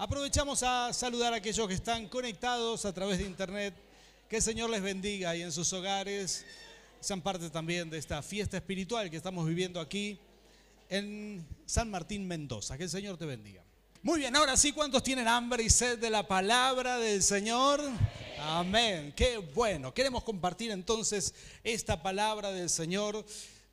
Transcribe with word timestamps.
Aprovechamos 0.00 0.62
a 0.62 0.92
saludar 0.92 1.32
a 1.32 1.38
aquellos 1.38 1.66
que 1.66 1.74
están 1.74 2.06
conectados 2.06 2.84
a 2.84 2.94
través 2.94 3.18
de 3.18 3.24
internet. 3.24 3.74
Que 4.28 4.36
el 4.36 4.42
Señor 4.42 4.70
les 4.70 4.80
bendiga 4.80 5.34
y 5.34 5.42
en 5.42 5.50
sus 5.50 5.72
hogares 5.72 6.46
sean 7.00 7.20
parte 7.20 7.50
también 7.50 7.90
de 7.90 7.98
esta 7.98 8.22
fiesta 8.22 8.56
espiritual 8.56 9.10
que 9.10 9.16
estamos 9.16 9.44
viviendo 9.44 9.80
aquí 9.80 10.16
en 10.88 11.44
San 11.66 11.90
Martín 11.90 12.28
Mendoza. 12.28 12.78
Que 12.78 12.84
el 12.84 12.90
Señor 12.90 13.16
te 13.16 13.26
bendiga. 13.26 13.64
Muy 14.04 14.20
bien, 14.20 14.36
ahora 14.36 14.56
sí, 14.56 14.70
¿cuántos 14.70 15.02
tienen 15.02 15.26
hambre 15.26 15.64
y 15.64 15.68
sed 15.68 15.98
de 15.98 16.10
la 16.10 16.28
palabra 16.28 16.98
del 16.98 17.20
Señor? 17.20 17.82
Amén. 18.38 19.12
Qué 19.16 19.38
bueno. 19.38 19.92
Queremos 19.92 20.22
compartir 20.22 20.70
entonces 20.70 21.34
esta 21.64 22.00
palabra 22.00 22.52
del 22.52 22.70
Señor. 22.70 23.26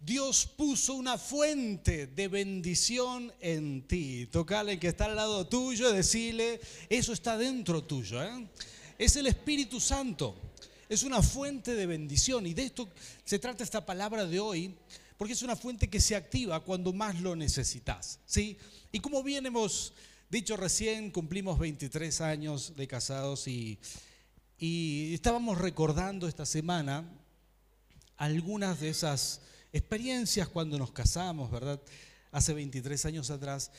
Dios 0.06 0.46
puso 0.46 0.94
una 0.94 1.18
fuente 1.18 2.06
de 2.06 2.28
bendición 2.28 3.34
en 3.42 3.88
ti. 3.88 4.28
Tocale 4.28 4.78
que 4.78 4.90
está 4.90 5.06
al 5.06 5.16
lado 5.16 5.48
tuyo 5.48 5.90
y 5.90 5.96
decirle, 5.96 6.62
eso 6.90 7.12
está 7.12 7.40
dentro 7.40 7.84
tuyo. 7.84 8.22
¿eh? 8.22 8.48
Es 9.00 9.16
el 9.16 9.26
Espíritu 9.26 9.80
Santo. 9.80 10.36
Es 10.88 11.02
una 11.02 11.24
fuente 11.24 11.74
de 11.74 11.88
bendición. 11.88 12.46
Y 12.46 12.54
de 12.54 12.66
esto 12.66 12.88
se 13.24 13.40
trata 13.40 13.64
esta 13.64 13.84
palabra 13.84 14.28
de 14.28 14.40
hoy, 14.40 14.76
porque 15.18 15.34
es 15.34 15.42
una 15.42 15.56
fuente 15.56 15.90
que 15.90 16.00
se 16.00 16.16
activa 16.16 16.60
cuando 16.60 16.94
más 16.94 17.20
lo 17.20 17.36
necesitas. 17.36 18.20
¿sí? 18.28 18.60
Y 18.92 19.00
como 19.00 19.24
bien 19.24 19.48
hemos 19.48 19.94
dicho 20.30 20.56
recién, 20.56 21.10
cumplimos 21.10 21.58
23 21.58 22.22
años 22.22 22.76
de 22.76 22.88
casados 22.88 23.48
y, 23.48 23.80
y 24.60 25.16
estábamos 25.16 25.58
recordando 25.58 26.28
esta 26.28 26.46
semana 26.46 27.10
algunas 28.18 28.80
de 28.80 28.90
esas 28.90 29.42
experiencias 29.76 30.48
cuando 30.48 30.78
nos 30.78 30.92
casamos, 30.92 31.52
¿verdad? 31.52 31.82
Hace 32.32 32.54
23 32.54 33.06
años 33.08 33.30
atrás. 33.30 33.72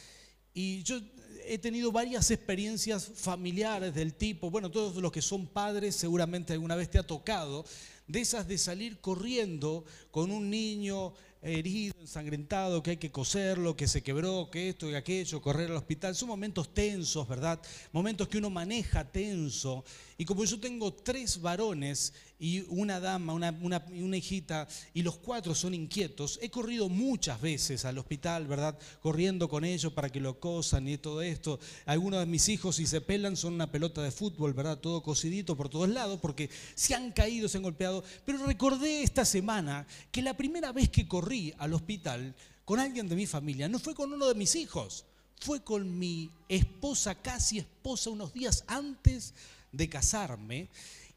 Y 0.53 0.83
yo 0.83 1.01
he 1.47 1.57
tenido 1.57 1.91
varias 1.91 2.31
experiencias 2.31 3.11
familiares 3.15 3.95
del 3.95 4.13
tipo, 4.13 4.51
bueno, 4.51 4.71
todos 4.71 4.97
los 4.97 5.11
que 5.11 5.23
son 5.23 5.47
padres 5.47 5.97
seguramente 5.97 6.53
alguna 6.53 6.77
vez 6.77 6.91
te 6.91 6.99
ha 6.99 7.03
tocado, 7.03 7.65
de 8.07 8.21
esas 8.21 8.47
de 8.47 8.59
salir 8.59 9.01
corriendo 9.01 9.87
con 10.11 10.31
un 10.31 10.51
niño 10.51 11.15
herido, 11.47 11.95
ensangrentado, 12.01 12.83
que 12.83 12.91
hay 12.91 12.97
que 12.97 13.13
coserlo, 13.13 13.77
que 13.77 13.89
se 13.89 14.03
quebró, 14.03 14.49
que 14.51 14.71
esto 14.71 14.91
y 14.91 14.95
aquello, 14.95 15.41
correr 15.41 15.71
al 15.71 15.77
hospital. 15.77 16.15
Son 16.15 16.29
momentos 16.29 16.73
tensos, 16.75 17.27
¿verdad? 17.29 17.61
Momentos 17.93 18.29
que 18.29 18.39
uno 18.39 18.51
maneja 18.51 19.05
tenso. 19.05 19.85
Y 20.19 20.25
como 20.25 20.45
yo 20.45 20.59
tengo 20.59 20.93
tres 20.93 21.41
varones 21.41 22.15
y 22.39 22.61
una 22.69 23.01
dama, 23.01 23.33
una, 23.33 23.51
una, 23.51 24.17
hijita, 24.17 24.67
y 24.95 25.03
los 25.03 25.19
cuatro 25.19 25.55
son 25.55 25.75
inquietos, 25.75 26.39
he 26.43 26.51
corrido 26.51 26.89
muchas 26.89 27.41
veces 27.41 27.85
al 27.85 27.99
hospital, 27.99 28.47
¿verdad? 28.47 28.79
Corriendo 29.01 29.49
con 29.49 29.65
ellos 29.65 29.93
para 29.93 30.11
que 30.11 30.21
lo 30.21 30.41
cosan 30.41 30.89
y 30.89 30.99
todo 30.99 31.23
esto. 31.23 31.61
Algunos 31.85 32.21
de 32.21 32.27
mis 32.27 32.49
hijos, 32.49 32.77
si 32.77 32.87
se 32.87 33.01
pelan, 33.01 33.37
son 33.37 33.55
una 33.55 33.71
pelota 33.71 34.03
de 34.03 34.11
fútbol, 34.11 34.55
¿verdad? 34.55 34.79
Todo 34.79 35.03
cosidito 35.03 35.57
por 35.57 35.69
todos 35.69 35.89
lados, 35.89 36.19
porque 36.21 36.51
se 36.75 36.95
han 36.95 37.13
caído, 37.13 37.49
se 37.49 37.59
han 37.59 37.63
golpeado. 37.63 38.03
Pero 38.25 38.45
recordé 38.47 39.03
esta 39.03 39.25
semana 39.25 39.87
que 40.11 40.23
la 40.23 40.37
primera 40.37 40.73
vez 40.73 40.89
que 40.89 41.07
corrí 41.07 41.36
al 41.59 41.75
hospital 41.75 42.35
con 42.65 42.81
alguien 42.81 43.09
de 43.09 43.17
mi 43.17 43.27
familia 43.27 43.69
no 43.69 43.79
fue 43.79 43.95
con 43.95 44.13
uno 44.13 44.27
de 44.27 44.35
mis 44.35 44.57
hijos, 44.57 45.05
fue 45.41 45.63
con 45.63 45.99
mi 45.99 46.31
esposa, 46.49 47.15
casi 47.15 47.59
esposa, 47.59 48.11
unos 48.11 48.33
días 48.33 48.65
antes 48.67 49.35
de 49.71 49.89
casarme 49.89 50.69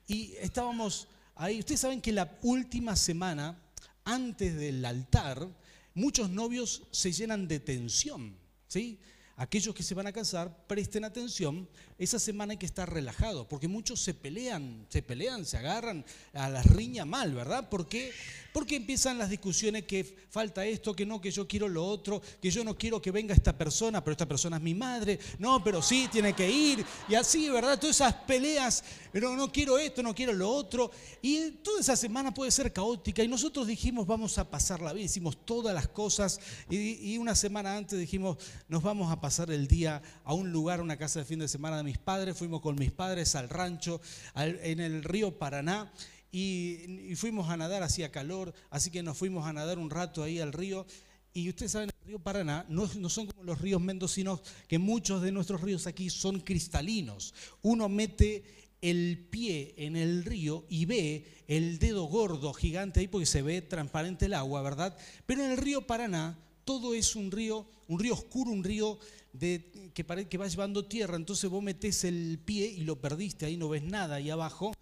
y 0.07 0.33
estábamos 0.39 1.07
ahí. 1.35 1.59
Ustedes 1.59 1.81
saben 1.81 2.01
que 2.01 2.11
la 2.11 2.37
última 2.43 2.95
semana, 2.95 3.57
antes 4.05 4.55
del 4.55 4.85
altar, 4.85 5.47
muchos 5.95 6.29
novios 6.29 6.83
se 6.91 7.11
llenan 7.11 7.47
de 7.47 7.59
tensión, 7.59 8.35
¿sí? 8.67 8.99
Aquellos 9.35 9.73
que 9.73 9.83
se 9.83 9.95
van 9.95 10.07
a 10.07 10.11
casar, 10.11 10.67
presten 10.67 11.05
atención, 11.05 11.67
esa 11.99 12.17
semana 12.17 12.51
hay 12.51 12.57
que 12.57 12.65
estar 12.65 12.91
relajado, 12.91 13.47
porque 13.47 13.67
muchos 13.67 13.99
se 14.01 14.13
pelean, 14.13 14.85
se 14.89 15.01
pelean, 15.01 15.45
se 15.45 15.57
agarran 15.57 16.05
a 16.33 16.49
la 16.49 16.63
riña 16.63 17.03
mal, 17.03 17.33
¿verdad? 17.33 17.67
¿Por 17.67 17.89
qué? 17.89 18.13
Porque 18.53 18.77
empiezan 18.77 19.17
las 19.17 19.29
discusiones 19.29 19.83
que 19.83 20.17
falta 20.29 20.65
esto, 20.65 20.95
que 20.95 21.05
no, 21.05 21.19
que 21.19 21.29
yo 21.29 21.45
quiero 21.45 21.67
lo 21.67 21.85
otro, 21.85 22.21
que 22.41 22.49
yo 22.49 22.63
no 22.63 22.77
quiero 22.77 23.01
que 23.01 23.11
venga 23.11 23.35
esta 23.35 23.57
persona, 23.57 24.01
pero 24.01 24.13
esta 24.13 24.27
persona 24.27 24.57
es 24.57 24.63
mi 24.63 24.73
madre, 24.73 25.19
no, 25.39 25.61
pero 25.61 25.81
sí, 25.81 26.07
tiene 26.09 26.33
que 26.33 26.49
ir, 26.49 26.85
y 27.09 27.15
así, 27.15 27.49
¿verdad? 27.49 27.77
Todas 27.77 27.97
esas 27.97 28.13
peleas, 28.13 28.83
pero 29.11 29.35
no 29.35 29.51
quiero 29.51 29.77
esto, 29.77 30.01
no 30.01 30.15
quiero 30.15 30.31
lo 30.31 30.49
otro, 30.49 30.91
y 31.21 31.51
toda 31.51 31.81
esa 31.81 31.97
semana 31.97 32.33
puede 32.33 32.51
ser 32.51 32.71
caótica, 32.71 33.23
y 33.23 33.27
nosotros 33.27 33.67
dijimos, 33.67 34.07
vamos 34.07 34.37
a 34.37 34.49
pasarla 34.49 34.93
bien, 34.93 35.05
hicimos 35.05 35.45
todas 35.45 35.75
las 35.75 35.89
cosas, 35.89 36.39
y, 36.69 37.13
y 37.13 37.17
una 37.17 37.35
semana 37.35 37.75
antes 37.75 37.99
dijimos, 37.99 38.37
nos 38.69 38.81
vamos 38.81 39.11
a 39.11 39.19
pasar 39.19 39.51
el 39.51 39.67
día 39.67 40.01
a 40.23 40.33
un 40.33 40.51
lugar, 40.51 40.79
una 40.79 40.97
casa 40.97 41.19
de 41.19 41.25
fin 41.25 41.39
de 41.39 41.47
semana 41.47 41.77
de 41.77 41.88
mis 41.89 41.97
padres, 41.97 42.37
fuimos 42.37 42.61
con 42.61 42.75
mis 42.75 42.91
padres 42.91 43.33
al 43.33 43.49
rancho, 43.49 43.99
en 44.35 44.79
el 44.79 45.03
río 45.03 45.39
Paraná, 45.39 45.91
y, 46.31 47.15
fuimos 47.15 47.49
a 47.49 47.57
nadar, 47.57 47.81
hacía 47.81 48.11
calor, 48.11 48.53
así 48.69 48.91
que 48.91 49.01
nos 49.01 49.17
fuimos 49.17 49.47
a 49.47 49.53
nadar 49.53 49.79
un 49.79 49.89
rato 49.89 50.21
ahí 50.21 50.39
al 50.39 50.53
río. 50.53 50.85
Y 51.33 51.49
ustedes 51.49 51.71
saben, 51.71 51.89
el 51.89 52.07
río 52.07 52.19
Paraná 52.19 52.63
no, 52.69 52.87
no, 52.97 53.09
son 53.09 53.25
como 53.25 53.43
los 53.43 53.59
ríos 53.59 53.81
mendocinos, 53.81 54.41
que 54.67 54.77
muchos 54.77 55.23
de 55.23 55.31
nuestros 55.31 55.61
ríos 55.61 55.87
aquí 55.87 56.11
son 56.11 56.41
cristalinos. 56.41 57.33
Uno 57.63 57.89
mete 57.89 58.43
el 58.81 59.27
pie 59.31 59.73
en 59.77 59.95
el 59.95 60.23
río 60.25 60.65
y 60.69 60.85
ve 60.85 61.25
el 61.47 61.79
dedo 61.79 62.03
gordo 62.03 62.53
gigante 62.53 62.99
ahí 62.99 63.07
porque 63.07 63.25
se 63.25 63.41
ve 63.41 63.63
transparente 63.63 64.27
el 64.27 64.35
agua, 64.35 64.61
¿verdad? 64.61 64.95
Pero 65.25 65.43
en 65.43 65.49
el 65.49 65.57
río 65.57 65.87
Paraná 65.87 66.37
todo 66.65 66.93
es 66.93 67.15
un 67.15 67.31
río, 67.31 67.65
un 67.87 67.97
río 67.97 68.13
oscuro, 68.13 68.51
un 68.51 68.63
río 68.63 68.99
de, 69.33 69.91
que, 69.93 70.03
que 70.27 70.37
va 70.37 70.47
llevando 70.47 70.85
tierra. 70.85 71.15
Entonces 71.15 71.49
vos 71.49 71.63
metés 71.63 72.03
el 72.03 72.39
pie 72.43 72.67
y 72.67 72.81
lo 72.81 72.99
perdiste, 72.99 73.45
ahí 73.45 73.57
no 73.57 73.69
ves 73.69 73.83
nada 73.83 74.15
ahí 74.15 74.29
abajo. 74.29 74.73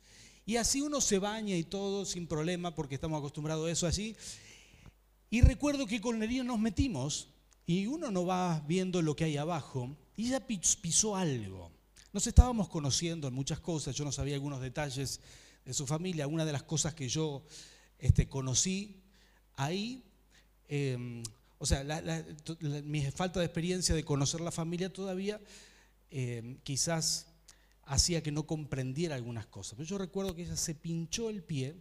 Y 0.46 0.56
así 0.56 0.81
uno 0.81 1.02
se 1.02 1.19
baña 1.19 1.56
y 1.56 1.63
todo 1.63 2.06
sin 2.06 2.28
problema 2.28 2.74
porque 2.74 2.96
estamos 2.96 3.19
acostumbrados 3.19 3.68
a 3.68 3.72
eso 3.72 3.88
así. 3.88 4.16
Y 5.30 5.41
recuerdo 5.41 5.86
que 5.86 6.00
con 6.00 6.19
Nerino 6.19 6.44
nos 6.46 6.59
metimos 6.59 7.30
y 7.66 7.86
uno 7.86 8.12
no 8.12 8.25
va 8.25 8.63
viendo 8.66 9.02
lo 9.02 9.16
que 9.16 9.25
hay 9.25 9.36
abajo 9.36 9.96
y 10.16 10.28
ella 10.28 10.46
pisó 10.47 11.18
algo. 11.18 11.72
Nos 12.13 12.25
estábamos 12.25 12.69
conociendo 12.69 13.28
en 13.28 13.34
muchas 13.34 13.59
cosas, 13.59 13.96
yo 13.96 14.06
no 14.06 14.12
sabía 14.12 14.36
algunos 14.36 14.62
detalles 14.62 15.19
de 15.66 15.74
su 15.74 15.86
familia, 15.86 16.28
una 16.28 16.46
de 16.46 16.53
las 16.53 16.63
cosas 16.63 16.94
que 16.94 17.09
yo 17.09 17.44
este, 18.00 18.30
conocí 18.30 19.03
ahí, 19.57 20.03
em, 20.69 21.22
o 21.59 21.66
sea, 21.66 21.84
mi 22.84 23.01
falta 23.12 23.40
de 23.40 23.45
experiencia 23.45 23.95
de 23.95 24.03
conocer 24.03 24.41
la 24.41 24.51
familia 24.51 24.94
todavía, 24.94 25.41
em, 26.09 26.57
quizás 26.63 27.28
hacía 27.84 28.22
que 28.22 28.31
no 28.31 28.45
comprendiera 28.45 29.16
algunas 29.16 29.47
cosas. 29.47 29.75
Pero 29.78 29.90
yo 29.90 29.97
recuerdo 29.97 30.35
que 30.35 30.44
ella 30.44 30.56
se 30.56 30.75
pinchó 30.75 31.29
el 31.29 31.44
pie 31.44 31.75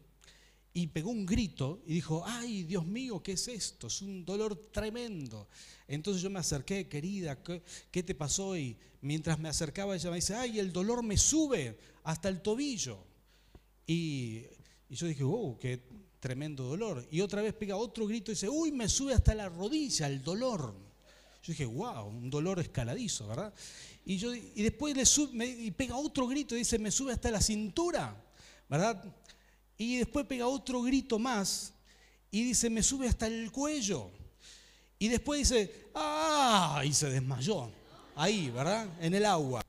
y 0.73 0.89
pegó 0.89 1.11
un 1.11 1.27
grito 1.27 1.83
y 1.87 1.95
dijo, 1.95 2.23
ay, 2.27 2.63
Dios 2.63 2.87
mío, 2.87 3.23
¿qué 3.23 3.33
es 3.33 3.49
esto? 3.49 3.89
Es 3.89 4.03
un 4.03 4.25
dolor 4.25 4.71
tremendo. 4.73 5.49
Entonces 5.89 6.23
yo 6.23 6.31
me 6.31 6.39
acerqué, 6.39 6.89
querida, 6.89 7.43
¿qué, 7.43 8.03
te 8.03 8.15
pasó? 8.15 8.57
Y 8.57 8.79
mientras 9.01 9.39
me 9.39 9.49
acercaba 9.49 9.97
ella 9.97 10.11
me 10.11 10.17
dice, 10.17 10.35
ay, 10.35 10.59
el 10.59 10.73
dolor 10.73 11.03
me 11.03 11.17
sube 11.17 11.79
hasta 12.05 12.29
el 12.29 12.41
tobillo. 12.41 13.05
Y, 13.87 14.45
y 14.89 14.95
yo 14.95 15.07
dije, 15.07 15.23
oh, 15.25 15.59
qué 15.61 15.83
tremendo 16.27 16.65
dolor. 16.65 17.07
Y 17.13 17.21
otra 17.21 17.41
vez 17.41 17.55
pega 17.55 17.77
otro 17.77 18.05
grito 18.05 18.33
y 18.33 18.35
dice, 18.35 18.49
uy, 18.49 18.73
me 18.73 18.89
sube 18.89 19.15
hasta 19.15 19.33
la 19.33 19.49
rodilla 19.49 20.09
el 20.09 20.25
dolor. 20.25 20.75
Yo 21.41 21.53
dije, 21.53 21.65
wow, 21.65 22.09
un 22.09 22.29
dolor 22.29 22.59
escaladizo, 22.59 23.29
¿verdad? 23.29 23.55
Y, 24.05 24.17
yo, 24.17 24.35
y 24.35 24.61
después 24.61 24.97
le 24.97 25.07
sube, 25.07 25.47
y 25.47 25.71
pega 25.71 25.97
otro 25.97 26.27
grito 26.27 26.57
y 26.57 26.59
dice, 26.59 26.81
me 26.81 26.91
sube 26.91 27.13
hasta 27.13 27.31
la 27.31 27.41
cintura, 27.41 28.21
¿verdad? 28.69 29.05
Y 29.79 29.99
después 29.99 30.27
pega 30.27 30.49
otro 30.49 30.83
grito 30.83 31.21
más 31.21 31.73
y 32.33 32.43
dice, 32.43 32.71
me 32.71 32.83
sube 32.83 33.07
hasta 33.07 33.29
el 33.29 33.53
cuello. 33.53 34.11
Y 34.99 35.07
después 35.07 35.49
dice, 35.49 35.91
¡ah! 35.95 36.83
Y 36.85 36.93
se 36.93 37.09
desmayó. 37.09 37.71
Ahí, 38.17 38.51
¿verdad? 38.51 38.89
En 39.01 39.15
el 39.15 39.27
agua. 39.27 39.63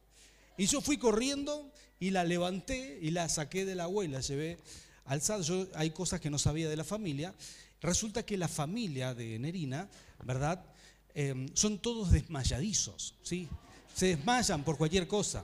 Y 0.57 0.65
yo 0.65 0.81
fui 0.81 0.97
corriendo 0.97 1.71
y 1.99 2.09
la 2.09 2.23
levanté 2.23 2.97
y 2.99 3.11
la 3.11 3.29
saqué 3.29 3.63
del 3.63 3.79
agua 3.79 4.05
y 4.05 4.07
la 4.07 4.21
llevé 4.21 4.57
alzada. 5.07 5.41
Yo 5.41 5.67
hay 5.75 5.89
cosas 5.91 6.21
que 6.21 6.29
no 6.29 6.37
sabía 6.37 6.69
de 6.69 6.77
la 6.77 6.83
familia. 6.83 7.33
Resulta 7.81 8.23
que 8.23 8.37
la 8.37 8.47
familia 8.47 9.13
de 9.13 9.39
Nerina, 9.39 9.89
¿verdad? 10.23 10.63
Eh, 11.13 11.47
son 11.53 11.79
todos 11.79 12.11
desmayadizos, 12.11 13.15
¿sí? 13.23 13.47
se 13.97 14.15
desmayan 14.15 14.63
por 14.63 14.77
cualquier 14.77 15.07
cosa. 15.07 15.43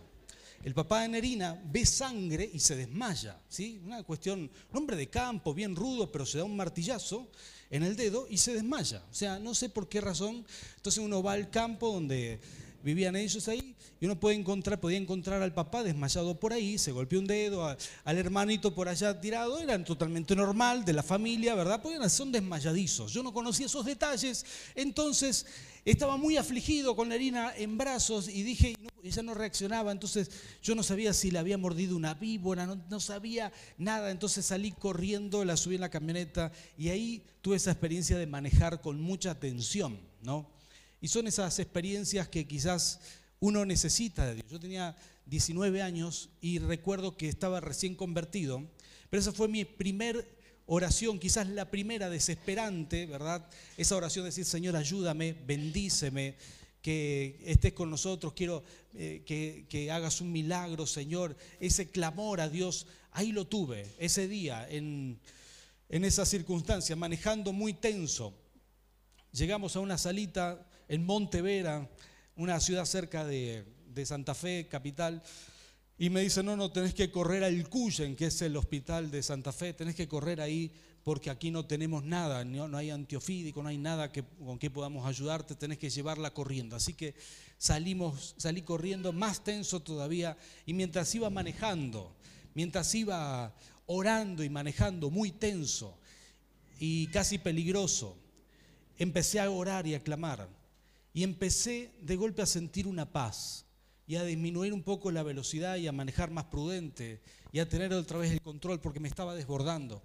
El 0.63 0.75
papá 0.75 1.01
de 1.01 1.09
Nerina 1.09 1.59
ve 1.65 1.87
sangre 1.87 2.47
y 2.53 2.59
se 2.59 2.75
desmaya, 2.75 3.41
¿sí? 3.49 3.81
Una 3.83 4.03
cuestión, 4.03 4.41
un 4.71 4.77
hombre 4.77 4.95
de 4.95 5.09
campo, 5.09 5.55
bien 5.55 5.75
rudo, 5.75 6.11
pero 6.11 6.23
se 6.23 6.37
da 6.37 6.43
un 6.43 6.55
martillazo 6.55 7.31
en 7.71 7.81
el 7.81 7.95
dedo 7.95 8.27
y 8.29 8.37
se 8.37 8.53
desmaya. 8.53 9.03
O 9.09 9.13
sea, 9.13 9.39
no 9.39 9.55
sé 9.55 9.69
por 9.69 9.89
qué 9.89 10.01
razón. 10.01 10.45
Entonces 10.75 11.03
uno 11.03 11.23
va 11.23 11.33
al 11.33 11.49
campo 11.49 11.91
donde 11.91 12.39
vivían 12.83 13.15
ellos 13.15 13.47
ahí, 13.47 13.75
y 13.99 14.05
uno 14.05 14.19
podía 14.19 14.37
encontrar 14.97 15.41
al 15.41 15.53
papá 15.53 15.83
desmayado 15.83 16.39
por 16.39 16.53
ahí, 16.53 16.77
se 16.77 16.91
golpeó 16.91 17.19
un 17.19 17.27
dedo, 17.27 17.65
al 17.65 18.17
hermanito 18.17 18.75
por 18.75 18.89
allá 18.89 19.19
tirado, 19.19 19.59
eran 19.59 19.85
totalmente 19.85 20.35
normal, 20.35 20.83
de 20.83 20.93
la 20.93 21.03
familia, 21.03 21.55
¿verdad? 21.55 21.81
Son 22.09 22.31
desmayadizos. 22.31 23.13
Yo 23.13 23.23
no 23.23 23.33
conocía 23.33 23.65
esos 23.65 23.85
detalles, 23.85 24.45
entonces 24.75 25.45
estaba 25.85 26.17
muy 26.17 26.37
afligido 26.37 26.95
con 26.95 27.09
la 27.09 27.15
harina 27.15 27.53
en 27.55 27.77
brazos 27.77 28.27
y 28.27 28.43
dije, 28.43 28.75
ella 29.03 29.21
no 29.21 29.33
reaccionaba, 29.33 29.91
entonces 29.91 30.29
yo 30.61 30.75
no 30.75 30.83
sabía 30.83 31.13
si 31.13 31.31
le 31.31 31.39
había 31.39 31.57
mordido 31.57 31.95
una 31.95 32.13
víbora, 32.13 32.65
no, 32.65 32.81
no, 32.89 32.99
sabía 32.99 33.51
nada, 33.77 34.11
entonces 34.11 34.45
salí 34.45 34.71
corriendo, 34.71 35.43
la 35.43 35.57
subí 35.57 35.75
en 35.75 35.81
la 35.81 35.89
camioneta 35.89 36.51
y 36.77 36.89
ahí 36.89 37.23
tuve 37.41 37.57
esa 37.57 37.71
experiencia 37.71 38.17
de 38.17 38.27
manejar 38.27 38.81
con 38.81 39.01
mucha 39.01 39.39
tensión, 39.39 39.99
¿no? 40.21 40.52
Y 41.03 41.09
son 41.09 41.27
esas 41.27 41.59
experiencias 41.59 42.29
que 42.29 42.47
quizás 42.47 43.01
uno 43.41 43.65
necesita 43.65 44.25
de 44.25 44.35
Dios. 44.35 44.47
Yo 44.49 44.57
tenía 44.57 44.95
19 45.25 45.81
años 45.81 46.29
y 46.39 46.59
recuerdo 46.59 47.17
que 47.17 47.27
estaba 47.27 47.59
recién 47.59 47.93
convertido, 47.93 48.63
pero 49.09 49.19
esa 49.19 49.33
fue 49.33 49.49
mi 49.49 49.65
primer 49.65 50.25
oración, 50.65 51.19
quizás 51.19 51.49
la 51.49 51.69
primera 51.69 52.09
desesperante, 52.09 53.05
¿verdad? 53.05 53.45
Esa 53.75 53.97
oración 53.97 54.23
de 54.23 54.29
decir, 54.29 54.45
Señor, 54.45 54.77
ayúdame, 54.77 55.33
bendíceme, 55.33 56.37
que 56.81 57.37
estés 57.43 57.73
con 57.73 57.89
nosotros, 57.89 58.31
quiero 58.31 58.63
eh, 58.93 59.23
que, 59.25 59.65
que, 59.67 59.91
hagas 59.91 60.21
un 60.21 60.31
milagro, 60.31 60.87
Señor. 60.87 61.35
Ese 61.59 61.91
clamor 61.91 62.39
a 62.39 62.47
Dios, 62.47 62.87
ahí 63.11 63.33
lo 63.33 63.45
tuve, 63.45 63.93
ese 63.99 64.29
día, 64.29 64.65
en, 64.69 65.19
en 65.89 66.05
esa 66.05 66.25
circunstancia, 66.25 66.95
manejando 66.95 67.51
muy 67.51 67.73
tenso. 67.73 68.33
Llegamos 69.33 69.75
a 69.75 69.81
una 69.81 69.97
salita 69.97 70.65
en 70.93 71.03
Montevera, 71.07 71.89
una 72.35 72.59
ciudad 72.59 72.85
cerca 72.85 73.25
de, 73.25 73.65
Santa 74.05 74.35
Fe, 74.35 74.67
capital, 74.69 75.23
y 75.97 76.11
me 76.11 76.21
dice, 76.21 76.43
no, 76.43 76.55
no, 76.55 76.71
tenés 76.71 76.93
que 76.93 77.09
correr 77.09 77.43
al 77.43 77.67
Cuyen, 77.67 78.15
que 78.15 78.27
es 78.27 78.39
el 78.43 78.55
hospital 78.55 79.09
de 79.09 79.23
Santa 79.23 79.51
Fe, 79.51 79.73
tenés 79.73 79.95
que 79.95 80.07
correr 80.07 80.39
ahí 80.39 80.71
porque 81.03 81.31
aquí 81.31 81.49
no 81.49 81.65
tenemos 81.65 82.03
nada, 82.03 82.45
no, 82.45 82.77
hay 82.77 82.91
antiofídico, 82.91 83.63
no 83.63 83.69
hay 83.69 83.79
nada 83.79 84.11
con 84.11 84.59
que 84.59 84.69
podamos 84.69 85.07
ayudarte, 85.07 85.55
tenés 85.55 85.79
que 85.79 85.89
llevarla 85.89 86.31
corriendo. 86.31 86.75
Así 86.75 86.93
que 86.93 87.15
salimos, 87.57 88.35
salí 88.37 88.61
corriendo 88.61 89.11
más 89.11 89.43
tenso 89.43 89.79
todavía 89.79 90.37
y 90.65 90.73
mientras 90.73 91.13
iba 91.15 91.29
manejando, 91.31 92.15
mientras 92.53 92.93
iba 92.93 93.53
orando 93.87 94.43
y 94.43 94.49
manejando 94.49 95.09
muy 95.09 95.31
tenso 95.31 95.97
y 96.79 97.07
casi 97.07 97.39
peligroso, 97.39 98.15
empecé 98.97 99.39
a 99.39 99.49
orar 99.49 99.87
y 99.87 99.95
a 99.95 99.99
clamar 99.99 100.47
y 101.13 101.23
empecé 101.23 101.93
de 102.01 102.15
golpe 102.15 102.41
a 102.41 102.47
sentir 102.47 102.87
una 102.87 103.11
paz 103.11 103.65
y 104.07 104.15
a 104.15 104.23
disminuir 104.23 104.73
un 104.73 104.83
poco 104.83 105.11
la 105.11 105.23
velocidad 105.23 105.77
y 105.77 105.87
a 105.87 105.91
manejar 105.91 106.31
más 106.31 106.45
prudente 106.45 107.21
y 107.51 107.59
a 107.59 107.69
tener 107.69 107.93
otra 107.93 108.17
vez 108.17 108.31
el 108.31 108.41
control 108.41 108.81
porque 108.81 108.99
me 108.99 109.07
estaba 109.07 109.35
desbordando. 109.35 110.01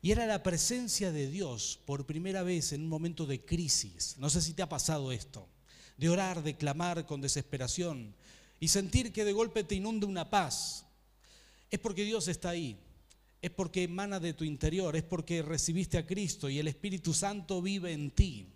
Y 0.00 0.10
era 0.10 0.26
la 0.26 0.42
presencia 0.42 1.12
de 1.12 1.30
Dios 1.30 1.78
por 1.86 2.06
primera 2.06 2.42
vez 2.42 2.72
en 2.72 2.82
un 2.82 2.88
momento 2.88 3.26
de 3.26 3.44
crisis. 3.44 4.16
No 4.18 4.30
sé 4.30 4.40
si 4.40 4.52
te 4.52 4.62
ha 4.62 4.68
pasado 4.68 5.12
esto, 5.12 5.46
de 5.96 6.08
orar, 6.08 6.42
de 6.42 6.56
clamar 6.56 7.06
con 7.06 7.20
desesperación 7.20 8.14
y 8.58 8.68
sentir 8.68 9.12
que 9.12 9.24
de 9.24 9.32
golpe 9.32 9.62
te 9.62 9.76
inunda 9.76 10.06
una 10.06 10.28
paz. 10.28 10.86
Es 11.70 11.78
porque 11.78 12.04
Dios 12.04 12.26
está 12.26 12.50
ahí, 12.50 12.78
es 13.42 13.50
porque 13.50 13.82
emana 13.82 14.20
de 14.20 14.34
tu 14.34 14.44
interior, 14.44 14.94
es 14.94 15.02
porque 15.02 15.42
recibiste 15.42 15.98
a 15.98 16.06
Cristo 16.06 16.48
y 16.48 16.60
el 16.60 16.68
Espíritu 16.68 17.12
Santo 17.12 17.60
vive 17.60 17.92
en 17.92 18.12
ti. 18.12 18.46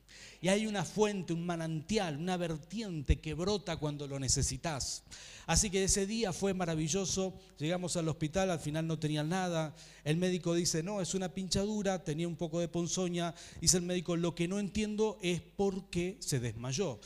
Y 0.41 0.49
hay 0.49 0.67
una 0.67 0.85
fuente, 0.85 1.33
un 1.33 1.45
manantial, 1.45 2.17
una 2.17 2.37
vertiente 2.37 3.19
que 3.19 3.35
brota 3.35 3.79
cuando 3.79 4.07
lo 4.07 4.21
necesitas. 4.21 5.03
Así 5.47 5.71
que 5.71 5.83
ese 5.83 6.07
día 6.07 6.33
fue 6.33 6.55
maravilloso. 6.55 7.35
Llegamos 7.59 7.97
al 7.97 8.09
hospital, 8.09 8.51
al 8.51 8.61
final 8.61 8.87
no 8.87 8.99
tenían 8.99 9.29
nada. 9.29 9.75
El 10.05 10.19
médico 10.19 10.55
dice, 10.55 10.85
no, 10.85 11.01
es 11.01 11.15
una 11.15 11.35
pinchadura, 11.35 12.05
tenía 12.05 12.29
un 12.29 12.37
poco 12.37 12.61
de 12.61 12.69
ponzoña. 12.69 13.35
Dice 13.61 13.79
el 13.79 13.83
médico, 13.83 14.17
lo 14.17 14.35
que 14.35 14.47
no 14.47 14.61
entiendo 14.61 15.19
es 15.21 15.41
por 15.41 15.91
qué 15.91 16.17
se 16.21 16.39
desmayó. 16.39 17.01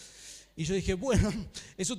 Y 0.60 0.64
yo 0.64 0.74
dije, 0.74 0.92
bueno, 0.92 1.32
eso 1.78 1.98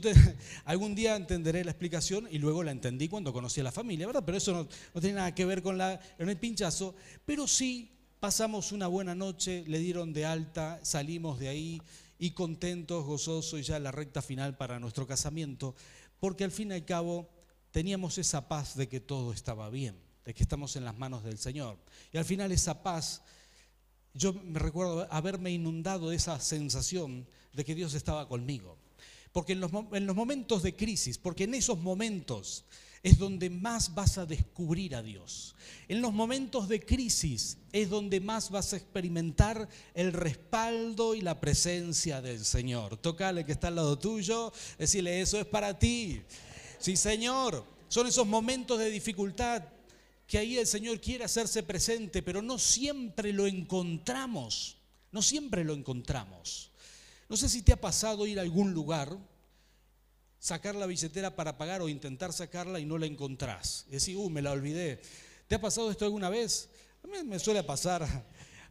algún 0.66 0.94
día 0.94 1.16
entenderé 1.16 1.63
la 1.63 1.72
explicación 1.72 2.28
y 2.30 2.38
luego 2.38 2.62
la 2.62 2.69
entendí 2.69 3.08
cuando 3.08 3.34
conocí 3.34 3.60
a 3.60 3.63
la 3.63 3.72
familia, 3.72 4.06
¿verdad? 4.06 4.24
Pero 4.24 4.38
eso 4.38 4.54
no, 4.54 4.68
no 4.94 5.02
tiene 5.02 5.16
nada 5.16 5.34
que 5.34 5.46
ver 5.46 5.63
con, 5.63 5.78
la, 5.78 6.00
con 6.18 6.30
el 6.30 6.38
pinchazo, 6.38 6.94
pero 7.25 7.48
sí 7.48 7.98
Pasamos 8.22 8.72
una 8.72 8.86
buena 8.86 9.16
noche, 9.16 9.63
le 9.66 9.80
dieron 9.80 10.13
de 10.13 10.28
alta, 10.28 10.80
salimos 10.84 11.40
de 11.40 11.48
ahí 11.48 11.81
y 12.19 12.31
contentos, 12.36 13.04
gozosos 13.04 13.60
y 13.60 13.63
ya 13.63 13.80
la 13.80 13.92
recta 13.92 14.22
final 14.22 14.56
para 14.56 14.80
nuestro 14.80 15.08
casamiento, 15.08 15.74
porque 16.19 16.44
al 16.44 16.52
fin 16.52 16.69
y 16.69 16.75
al 16.75 16.86
cabo 16.86 17.28
teníamos 17.72 18.19
esa 18.19 18.48
paz 18.48 18.75
de 18.75 18.88
que 18.88 19.00
todo 19.00 19.34
estaba 19.34 19.72
bien, 19.72 20.00
de 20.24 20.36
que 20.36 20.44
estamos 20.44 20.75
en 20.75 20.86
las 20.86 20.96
manos 21.00 21.24
del 21.24 21.40
Señor. 21.40 21.80
Y 22.13 22.19
al 22.19 22.25
final 22.25 22.52
esa 22.52 22.84
paz, 22.84 23.24
yo 24.13 24.34
me 24.34 24.60
recuerdo 24.60 25.08
haberme 25.12 25.50
inundado 25.50 26.12
de 26.12 26.18
esa 26.18 26.40
sensación 26.40 27.25
de 27.53 27.65
que 27.65 27.75
Dios 27.75 27.94
estaba 27.94 28.27
conmigo. 28.27 28.77
Porque 29.31 29.53
en 29.53 29.62
los, 29.62 29.71
en 29.94 30.06
los 30.06 30.15
momentos 30.15 30.62
de 30.63 30.75
crisis, 30.75 31.18
porque 31.18 31.45
en 31.45 31.53
esos 31.53 31.80
momentos 31.80 32.65
es 33.03 33.18
donde 33.18 33.50
más 33.50 33.95
vas 33.95 34.18
a 34.18 34.25
descubrir 34.25 34.95
a 34.95 35.01
Dios. 35.01 35.56
En 35.88 36.01
los 36.01 36.13
momentos 36.13 36.68
de 36.68 36.86
crisis 36.86 37.57
es 37.71 37.89
donde 37.89 38.19
más 38.19 38.51
vas 38.51 38.74
a 38.74 38.77
experimentar 38.77 39.68
el 39.95 40.13
respaldo 40.13 41.15
y 41.15 41.21
la 41.21 41.39
presencia 41.39 42.21
del 42.21 42.45
Señor. 42.45 42.98
Tócale 42.98 43.45
que 43.45 43.53
está 43.53 43.69
al 43.69 43.75
lado 43.75 43.98
tuyo, 43.98 44.53
decirle, 44.77 45.21
eso 45.21 45.39
es 45.39 45.45
para 45.45 45.80
ti. 45.80 46.21
Sí, 46.77 46.95
Señor, 46.95 47.65
son 47.88 48.07
esos 48.07 48.27
momentos 48.27 48.77
de 48.77 48.89
dificultad 48.89 49.63
que 50.27 50.38
ahí 50.38 50.57
el 50.57 50.68
Señor 50.68 51.01
quiere 51.01 51.25
hacerse 51.25 51.63
presente, 51.63 52.21
pero 52.21 52.42
no 52.42 52.57
siempre 52.59 53.33
lo 53.33 53.48
encontramos. 53.48 54.77
No 55.12 55.21
siempre 55.21 55.63
lo 55.65 55.74
encontramos. 55.74 56.70
No 57.31 57.38
sé 57.38 57.48
si 57.48 57.62
te 57.62 57.72
ha 57.72 57.80
pasado 57.80 58.28
ir 58.28 58.39
a 58.39 58.42
algún 58.42 58.74
lugar 58.74 59.18
sacar 60.38 60.75
la 60.75 60.86
billetera 60.86 61.33
para 61.33 61.57
pagar 61.57 61.81
o 61.81 61.88
intentar 61.88 62.33
sacarla 62.33 62.78
y 62.78 62.86
no 62.86 62.98
la 62.98 63.06
encontrás. 63.06 63.86
Es 63.86 63.92
decir, 63.92 64.18
uh, 64.18 64.30
me 64.30 64.42
la 64.42 64.51
olvidé. 64.51 65.01
¿Te 65.48 65.56
ha 65.56 65.62
pasado 65.62 65.89
esto 65.89 66.04
alguna 66.04 66.30
vez? 66.30 66.68
A 67.01 67.07
mí 67.07 67.13
me 67.24 67.39
suele 67.39 67.63
pasar 67.63 68.06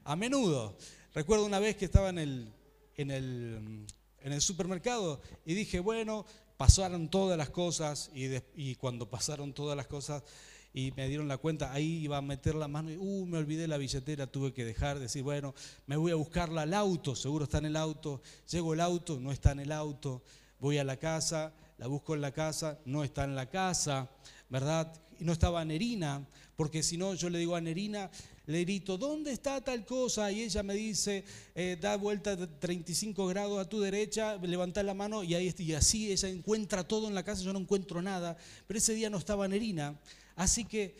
a 0.04 0.14
menudo. 0.14 0.76
Recuerdo 1.14 1.46
una 1.46 1.58
vez 1.58 1.76
que 1.76 1.86
estaba 1.86 2.10
en 2.10 2.18
el, 2.18 2.52
en 2.98 3.10
el, 3.10 3.86
en 4.18 4.32
el 4.34 4.42
supermercado 4.42 5.22
y 5.46 5.54
dije, 5.54 5.80
bueno, 5.80 6.26
pasaron 6.58 7.08
todas 7.08 7.38
las 7.38 7.48
cosas 7.48 8.10
y, 8.12 8.28
y, 8.54 8.74
cuando 8.74 9.08
pasaron 9.08 9.54
todas 9.54 9.74
las 9.74 9.86
cosas 9.86 10.22
y 10.72 10.92
me 10.92 11.08
dieron 11.08 11.28
la 11.28 11.38
cuenta, 11.38 11.72
ahí 11.72 11.98
iba 12.04 12.16
a 12.16 12.22
meter 12.22 12.54
la 12.54 12.68
mano 12.68 12.90
y, 12.90 12.96
uh, 12.96 13.26
me 13.26 13.38
olvidé 13.38 13.66
la 13.66 13.76
billetera, 13.76 14.26
tuve 14.26 14.52
que 14.52 14.64
dejar, 14.64 14.98
decir, 14.98 15.22
bueno, 15.22 15.54
me 15.86 15.96
voy 15.96 16.12
a 16.12 16.14
buscarla 16.14 16.62
al 16.62 16.74
auto, 16.74 17.16
seguro 17.16 17.44
está 17.44 17.58
en 17.58 17.66
el 17.66 17.76
auto, 17.76 18.22
llego 18.50 18.74
el 18.74 18.80
auto, 18.80 19.18
no 19.18 19.32
está 19.32 19.52
en 19.52 19.60
el 19.60 19.72
auto, 19.72 20.22
voy 20.60 20.78
a 20.78 20.84
la 20.84 20.96
casa, 20.96 21.52
la 21.78 21.86
busco 21.86 22.14
en 22.14 22.20
la 22.20 22.32
casa, 22.32 22.78
no 22.84 23.02
está 23.02 23.24
en 23.24 23.34
la 23.34 23.46
casa, 23.48 24.08
¿verdad? 24.48 24.92
Y 25.18 25.24
no 25.24 25.32
estaba 25.32 25.64
Nerina, 25.64 26.26
porque 26.56 26.82
si 26.82 26.96
no 26.96 27.14
yo 27.14 27.30
le 27.30 27.38
digo 27.38 27.56
a 27.56 27.60
Nerina, 27.60 28.10
le 28.46 28.60
grito, 28.64 28.98
¿dónde 28.98 29.32
está 29.32 29.60
tal 29.60 29.84
cosa? 29.86 30.30
Y 30.32 30.42
ella 30.42 30.62
me 30.62 30.74
dice, 30.74 31.24
eh, 31.54 31.78
da 31.80 31.96
vuelta 31.96 32.36
de 32.36 32.46
35 32.46 33.26
grados 33.28 33.60
a 33.60 33.68
tu 33.68 33.80
derecha, 33.80 34.36
levanta 34.36 34.82
la 34.82 34.92
mano 34.92 35.22
y, 35.22 35.34
ahí, 35.34 35.54
y 35.56 35.72
así 35.72 36.10
ella 36.10 36.28
encuentra 36.28 36.86
todo 36.86 37.08
en 37.08 37.14
la 37.14 37.22
casa, 37.22 37.42
yo 37.42 37.52
no 37.52 37.60
encuentro 37.60 38.02
nada, 38.02 38.36
pero 38.66 38.78
ese 38.78 38.92
día 38.92 39.08
no 39.08 39.18
estaba 39.18 39.46
Nerina, 39.48 39.98
así 40.36 40.64
que 40.64 40.96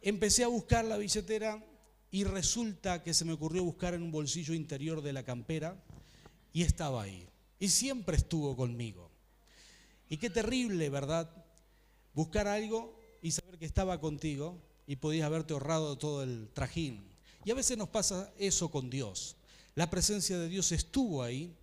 empecé 0.00 0.44
a 0.44 0.48
buscar 0.48 0.84
la 0.84 0.96
billetera 0.96 1.64
y 2.10 2.24
resulta 2.24 3.02
que 3.02 3.14
se 3.14 3.24
me 3.24 3.32
ocurrió 3.32 3.64
buscar 3.64 3.94
en 3.94 4.02
un 4.02 4.12
bolsillo 4.12 4.54
interior 4.54 5.02
de 5.02 5.12
la 5.12 5.24
campera 5.24 5.82
y 6.52 6.62
estaba 6.62 7.02
ahí. 7.02 7.28
Y 7.58 7.68
siempre 7.68 8.16
estuvo 8.16 8.56
conmigo. 8.56 9.10
Y 10.08 10.18
qué 10.18 10.30
terrible, 10.30 10.88
¿verdad? 10.88 11.30
Buscar 12.14 12.46
algo 12.46 12.98
y 13.22 13.32
saber 13.32 13.58
que 13.58 13.66
estaba 13.66 14.00
contigo 14.00 14.62
y 14.86 14.96
podías 14.96 15.26
haberte 15.26 15.52
ahorrado 15.52 15.98
todo 15.98 16.22
el 16.22 16.48
trajín. 16.54 17.04
Y 17.44 17.50
a 17.50 17.54
veces 17.54 17.76
nos 17.76 17.88
pasa 17.88 18.32
eso 18.38 18.70
con 18.70 18.88
Dios. 18.88 19.36
La 19.74 19.90
presencia 19.90 20.38
de 20.38 20.48
Dios 20.48 20.72
estuvo 20.72 21.22
ahí, 21.22 21.54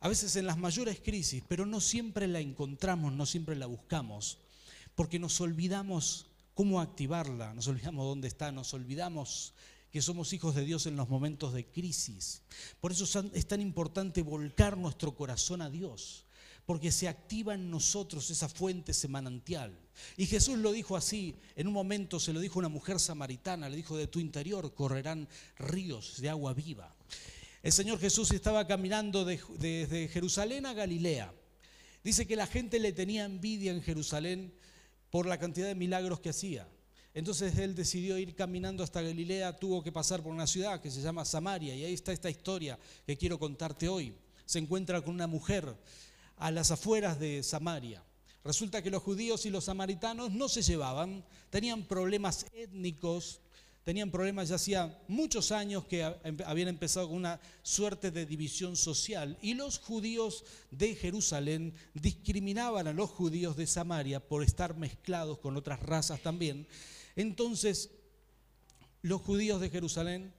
a 0.00 0.08
veces 0.08 0.34
en 0.36 0.46
las 0.46 0.58
mayores 0.58 1.00
crisis, 1.00 1.44
pero 1.46 1.64
no 1.64 1.80
siempre 1.80 2.26
la 2.26 2.40
encontramos, 2.40 3.12
no 3.12 3.24
siempre 3.24 3.54
la 3.54 3.66
buscamos, 3.66 4.38
porque 4.94 5.18
nos 5.18 5.40
olvidamos 5.40 6.26
cómo 6.54 6.80
activarla, 6.80 7.54
nos 7.54 7.68
olvidamos 7.68 8.06
dónde 8.06 8.28
está, 8.28 8.52
nos 8.52 8.74
olvidamos 8.74 9.54
que 9.90 10.02
somos 10.02 10.32
hijos 10.32 10.54
de 10.54 10.64
Dios 10.64 10.86
en 10.86 10.96
los 10.96 11.08
momentos 11.08 11.52
de 11.52 11.66
crisis. 11.66 12.42
Por 12.80 12.92
eso 12.92 13.04
es 13.34 13.46
tan 13.46 13.60
importante 13.60 14.22
volcar 14.22 14.76
nuestro 14.76 15.14
corazón 15.14 15.60
a 15.60 15.70
Dios, 15.70 16.24
porque 16.64 16.92
se 16.92 17.08
activa 17.08 17.54
en 17.54 17.70
nosotros 17.70 18.30
esa 18.30 18.48
fuente, 18.48 18.92
ese 18.92 19.08
manantial. 19.08 19.76
Y 20.16 20.26
Jesús 20.26 20.58
lo 20.58 20.72
dijo 20.72 20.96
así, 20.96 21.36
en 21.56 21.66
un 21.66 21.74
momento 21.74 22.20
se 22.20 22.32
lo 22.32 22.40
dijo 22.40 22.58
una 22.58 22.68
mujer 22.68 23.00
samaritana, 23.00 23.68
le 23.68 23.76
dijo, 23.76 23.96
de 23.96 24.06
tu 24.06 24.20
interior 24.20 24.74
correrán 24.74 25.28
ríos 25.58 26.20
de 26.20 26.30
agua 26.30 26.54
viva. 26.54 26.94
El 27.62 27.72
Señor 27.72 27.98
Jesús 27.98 28.30
estaba 28.30 28.66
caminando 28.66 29.24
desde 29.24 30.08
Jerusalén 30.08 30.66
a 30.66 30.72
Galilea 30.72 31.32
Dice 32.04 32.26
que 32.26 32.34
la 32.34 32.46
gente 32.46 32.80
le 32.80 32.92
tenía 32.92 33.24
envidia 33.24 33.70
en 33.70 33.80
Jerusalén 33.80 34.52
por 35.12 35.26
la 35.26 35.38
cantidad 35.38 35.66
de 35.66 35.74
milagros 35.74 36.20
que 36.20 36.30
hacía. 36.30 36.66
Entonces 37.12 37.58
él 37.58 37.74
decidió 37.74 38.16
ir 38.16 38.34
caminando 38.34 38.82
hasta 38.82 39.02
Galilea, 39.02 39.58
tuvo 39.58 39.82
que 39.82 39.92
pasar 39.92 40.22
por 40.22 40.32
una 40.32 40.46
ciudad 40.46 40.80
que 40.80 40.90
se 40.90 41.02
llama 41.02 41.26
Samaria, 41.26 41.74
y 41.76 41.84
ahí 41.84 41.92
está 41.92 42.12
esta 42.12 42.30
historia 42.30 42.78
que 43.06 43.18
quiero 43.18 43.38
contarte 43.38 43.90
hoy. 43.90 44.14
Se 44.46 44.58
encuentra 44.58 45.02
con 45.02 45.14
una 45.14 45.26
mujer 45.26 45.76
a 46.38 46.50
las 46.50 46.70
afueras 46.70 47.20
de 47.20 47.42
Samaria. 47.42 48.02
Resulta 48.42 48.80
que 48.80 48.90
los 48.90 49.02
judíos 49.02 49.44
y 49.44 49.50
los 49.50 49.64
samaritanos 49.64 50.32
no 50.32 50.48
se 50.48 50.62
llevaban, 50.62 51.22
tenían 51.50 51.82
problemas 51.82 52.46
étnicos, 52.54 53.42
tenían 53.84 54.10
problemas 54.10 54.48
ya 54.48 54.56
hacía 54.56 54.98
muchos 55.08 55.52
años 55.52 55.84
que 55.86 56.04
habían 56.04 56.68
empezado 56.68 57.08
con 57.08 57.16
una 57.16 57.40
suerte 57.62 58.10
de 58.10 58.26
división 58.26 58.76
social 58.76 59.36
y 59.42 59.54
los 59.54 59.78
judíos 59.78 60.44
de 60.70 60.94
Jerusalén 60.94 61.74
discriminaban 61.94 62.86
a 62.86 62.92
los 62.92 63.10
judíos 63.10 63.56
de 63.56 63.66
Samaria 63.66 64.20
por 64.20 64.42
estar 64.42 64.76
mezclados 64.76 65.38
con 65.38 65.56
otras 65.56 65.80
razas 65.80 66.20
también. 66.20 66.66
Entonces, 67.16 67.90
los 69.02 69.20
judíos 69.20 69.60
de 69.60 69.70
Jerusalén, 69.70 70.32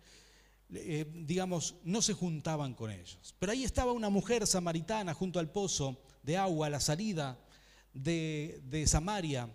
eh, 0.74 1.06
digamos, 1.14 1.76
no 1.84 2.02
se 2.02 2.14
juntaban 2.14 2.74
con 2.74 2.92
ellos. 2.92 3.36
Pero 3.40 3.52
ahí 3.52 3.64
estaba 3.64 3.92
una 3.92 4.10
mujer 4.10 4.48
samaritana 4.48 5.14
junto 5.14 5.40
al 5.40 5.52
pozo 5.52 6.02
de 6.24 6.38
agua, 6.38 6.68
a 6.68 6.70
la 6.70 6.80
salida 6.80 7.38
de, 7.94 8.86
Samaria, 8.88 9.50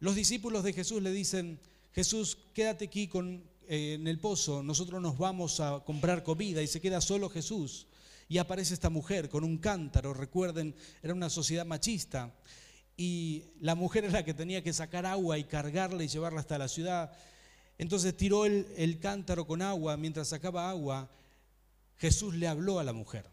los 0.00 0.14
discípulos 0.14 0.64
de 0.64 0.72
Jesús 0.72 1.02
le 1.02 1.12
dicen, 1.12 1.60
Jesús, 1.94 2.36
quédate 2.52 2.86
aquí 2.86 3.06
con, 3.06 3.44
eh, 3.68 3.94
en 3.94 4.08
el 4.08 4.18
pozo, 4.18 4.64
nosotros 4.64 5.00
nos 5.00 5.16
vamos 5.16 5.60
a 5.60 5.80
comprar 5.84 6.24
comida 6.24 6.60
y 6.60 6.66
se 6.66 6.80
queda 6.80 7.00
solo 7.00 7.30
Jesús. 7.30 7.86
Y 8.28 8.38
aparece 8.38 8.74
esta 8.74 8.90
mujer 8.90 9.28
con 9.28 9.44
un 9.44 9.58
cántaro, 9.58 10.12
recuerden, 10.12 10.74
era 11.02 11.14
una 11.14 11.30
sociedad 11.30 11.64
machista, 11.64 12.34
y 12.96 13.44
la 13.60 13.76
mujer 13.76 14.04
era 14.04 14.14
la 14.14 14.24
que 14.24 14.34
tenía 14.34 14.62
que 14.62 14.72
sacar 14.72 15.06
agua 15.06 15.38
y 15.38 15.44
cargarla 15.44 16.02
y 16.02 16.08
llevarla 16.08 16.40
hasta 16.40 16.58
la 16.58 16.66
ciudad. 16.66 17.12
Entonces 17.78 18.16
tiró 18.16 18.44
el, 18.44 18.66
el 18.76 18.98
cántaro 18.98 19.46
con 19.46 19.62
agua, 19.62 19.96
mientras 19.96 20.28
sacaba 20.28 20.70
agua, 20.70 21.08
Jesús 21.98 22.34
le 22.34 22.48
habló 22.48 22.80
a 22.80 22.84
la 22.84 22.92
mujer 22.92 23.26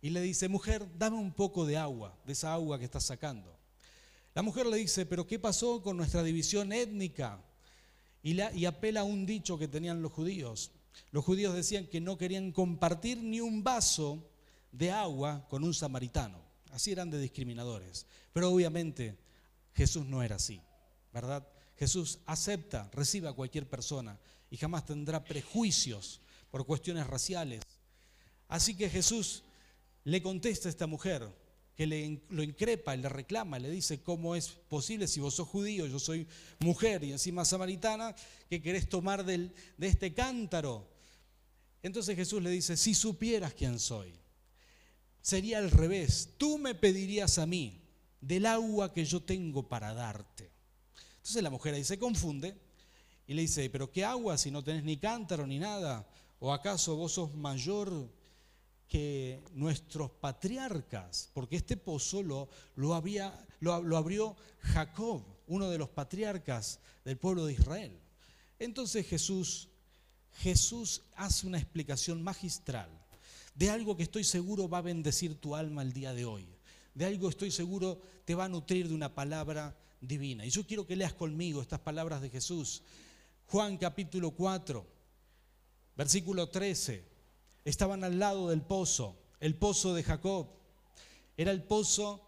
y 0.00 0.10
le 0.10 0.20
dice, 0.20 0.48
mujer, 0.48 0.86
dame 0.96 1.16
un 1.16 1.32
poco 1.32 1.66
de 1.66 1.76
agua, 1.76 2.16
de 2.24 2.34
esa 2.34 2.52
agua 2.52 2.78
que 2.78 2.84
estás 2.84 3.04
sacando. 3.04 3.58
La 4.32 4.42
mujer 4.42 4.66
le 4.66 4.76
dice, 4.76 5.06
pero 5.06 5.26
¿qué 5.26 5.40
pasó 5.40 5.82
con 5.82 5.96
nuestra 5.96 6.22
división 6.22 6.72
étnica? 6.72 7.42
Y, 8.26 8.64
apela 8.64 9.02
a 9.02 9.04
un 9.04 9.24
dicho 9.24 9.56
que 9.56 9.68
tenían 9.68 10.02
los 10.02 10.10
judíos. 10.10 10.72
Los 11.12 11.24
judíos 11.24 11.54
decían 11.54 11.86
que 11.86 12.00
no 12.00 12.18
querían 12.18 12.50
compartir 12.50 13.18
ni 13.18 13.40
un 13.40 13.62
vaso 13.62 14.28
de 14.72 14.90
agua 14.90 15.46
con 15.48 15.62
un 15.62 15.72
samaritano. 15.72 16.42
Así 16.72 16.90
eran 16.90 17.08
de 17.08 17.20
discriminadores. 17.20 18.04
Pero 18.32 18.50
obviamente 18.50 19.16
Jesús 19.74 20.04
no 20.06 20.24
era 20.24 20.36
así, 20.36 20.60
¿verdad? 21.12 21.46
Jesús 21.76 22.18
acepta, 22.26 22.90
recibe 22.92 23.28
a 23.28 23.32
cualquier 23.32 23.68
persona 23.68 24.18
y 24.50 24.56
jamás 24.56 24.84
tendrá 24.84 25.22
prejuicios 25.22 26.20
por 26.50 26.66
cuestiones 26.66 27.06
raciales. 27.06 27.62
Así 28.48 28.76
que 28.76 28.90
Jesús 28.90 29.44
le 30.02 30.20
contesta 30.20 30.68
a 30.68 30.70
esta 30.70 30.88
mujer, 30.88 31.32
que 31.76 31.86
le, 31.86 32.22
lo 32.30 32.42
increpa, 32.42 32.96
le 32.96 33.08
reclama, 33.08 33.58
le 33.58 33.70
dice, 33.70 34.02
¿cómo 34.02 34.34
es 34.34 34.48
posible 34.48 35.06
si 35.06 35.20
vos 35.20 35.34
sos 35.34 35.46
judío, 35.46 35.86
yo 35.86 35.98
soy 35.98 36.26
mujer 36.58 37.04
y 37.04 37.12
encima 37.12 37.44
samaritana, 37.44 38.16
que 38.48 38.62
querés 38.62 38.88
tomar 38.88 39.24
del, 39.24 39.52
de 39.76 39.86
este 39.86 40.14
cántaro? 40.14 40.88
Entonces 41.82 42.16
Jesús 42.16 42.42
le 42.42 42.50
dice, 42.50 42.78
si 42.78 42.94
supieras 42.94 43.52
quién 43.52 43.78
soy, 43.78 44.14
sería 45.20 45.58
al 45.58 45.70
revés, 45.70 46.30
tú 46.38 46.56
me 46.56 46.74
pedirías 46.74 47.38
a 47.38 47.46
mí 47.46 47.82
del 48.22 48.46
agua 48.46 48.94
que 48.94 49.04
yo 49.04 49.22
tengo 49.22 49.68
para 49.68 49.92
darte. 49.92 50.50
Entonces 51.16 51.42
la 51.42 51.50
mujer 51.50 51.74
ahí 51.74 51.84
se 51.84 51.98
confunde 51.98 52.56
y 53.26 53.34
le 53.34 53.42
dice, 53.42 53.68
pero 53.68 53.92
¿qué 53.92 54.04
agua 54.04 54.38
si 54.38 54.50
no 54.50 54.64
tenés 54.64 54.82
ni 54.82 54.96
cántaro 54.96 55.46
ni 55.46 55.58
nada? 55.58 56.08
¿O 56.38 56.52
acaso 56.52 56.96
vos 56.96 57.12
sos 57.12 57.34
mayor 57.34 58.10
que 58.88 59.42
nuestros 59.52 60.10
patriarcas, 60.10 61.30
porque 61.34 61.56
este 61.56 61.76
pozo 61.76 62.22
lo, 62.22 62.48
lo, 62.76 62.94
había, 62.94 63.46
lo, 63.60 63.96
abrió 63.96 64.36
Jacob, 64.60 65.24
uno 65.48 65.68
de 65.68 65.78
los 65.78 65.88
patriarcas 65.88 66.80
del 67.04 67.18
pueblo 67.18 67.46
de 67.46 67.54
Israel. 67.54 67.98
Entonces 68.58 69.06
Jesús, 69.06 69.68
Jesús 70.34 71.02
hace 71.16 71.46
una 71.46 71.58
explicación 71.58 72.22
magistral 72.22 72.88
de 73.54 73.70
algo 73.70 73.96
que 73.96 74.04
estoy 74.04 74.24
seguro 74.24 74.68
va 74.68 74.78
a 74.78 74.82
bendecir 74.82 75.40
tu 75.40 75.56
alma 75.56 75.82
el 75.82 75.92
día 75.92 76.12
de 76.12 76.24
hoy, 76.24 76.46
de 76.94 77.06
algo 77.06 77.28
estoy 77.28 77.50
seguro 77.50 78.00
te 78.24 78.34
va 78.34 78.44
a 78.44 78.48
nutrir 78.48 78.88
de 78.88 78.94
una 78.94 79.14
palabra 79.14 79.76
divina. 80.00 80.44
Y 80.46 80.50
yo 80.50 80.66
quiero 80.66 80.86
que 80.86 80.96
leas 80.96 81.14
conmigo 81.14 81.62
estas 81.62 81.80
palabras 81.80 82.20
de 82.20 82.30
Jesús. 82.30 82.82
Juan 83.46 83.78
capítulo 83.78 84.32
4, 84.32 84.86
versículo 85.96 86.48
13 86.48 87.15
estaban 87.70 88.04
al 88.04 88.18
lado 88.18 88.48
del 88.48 88.62
pozo, 88.62 89.16
el 89.40 89.56
pozo 89.56 89.92
de 89.92 90.02
Jacob. 90.02 90.48
Era 91.36 91.50
el 91.50 91.62
pozo 91.62 92.26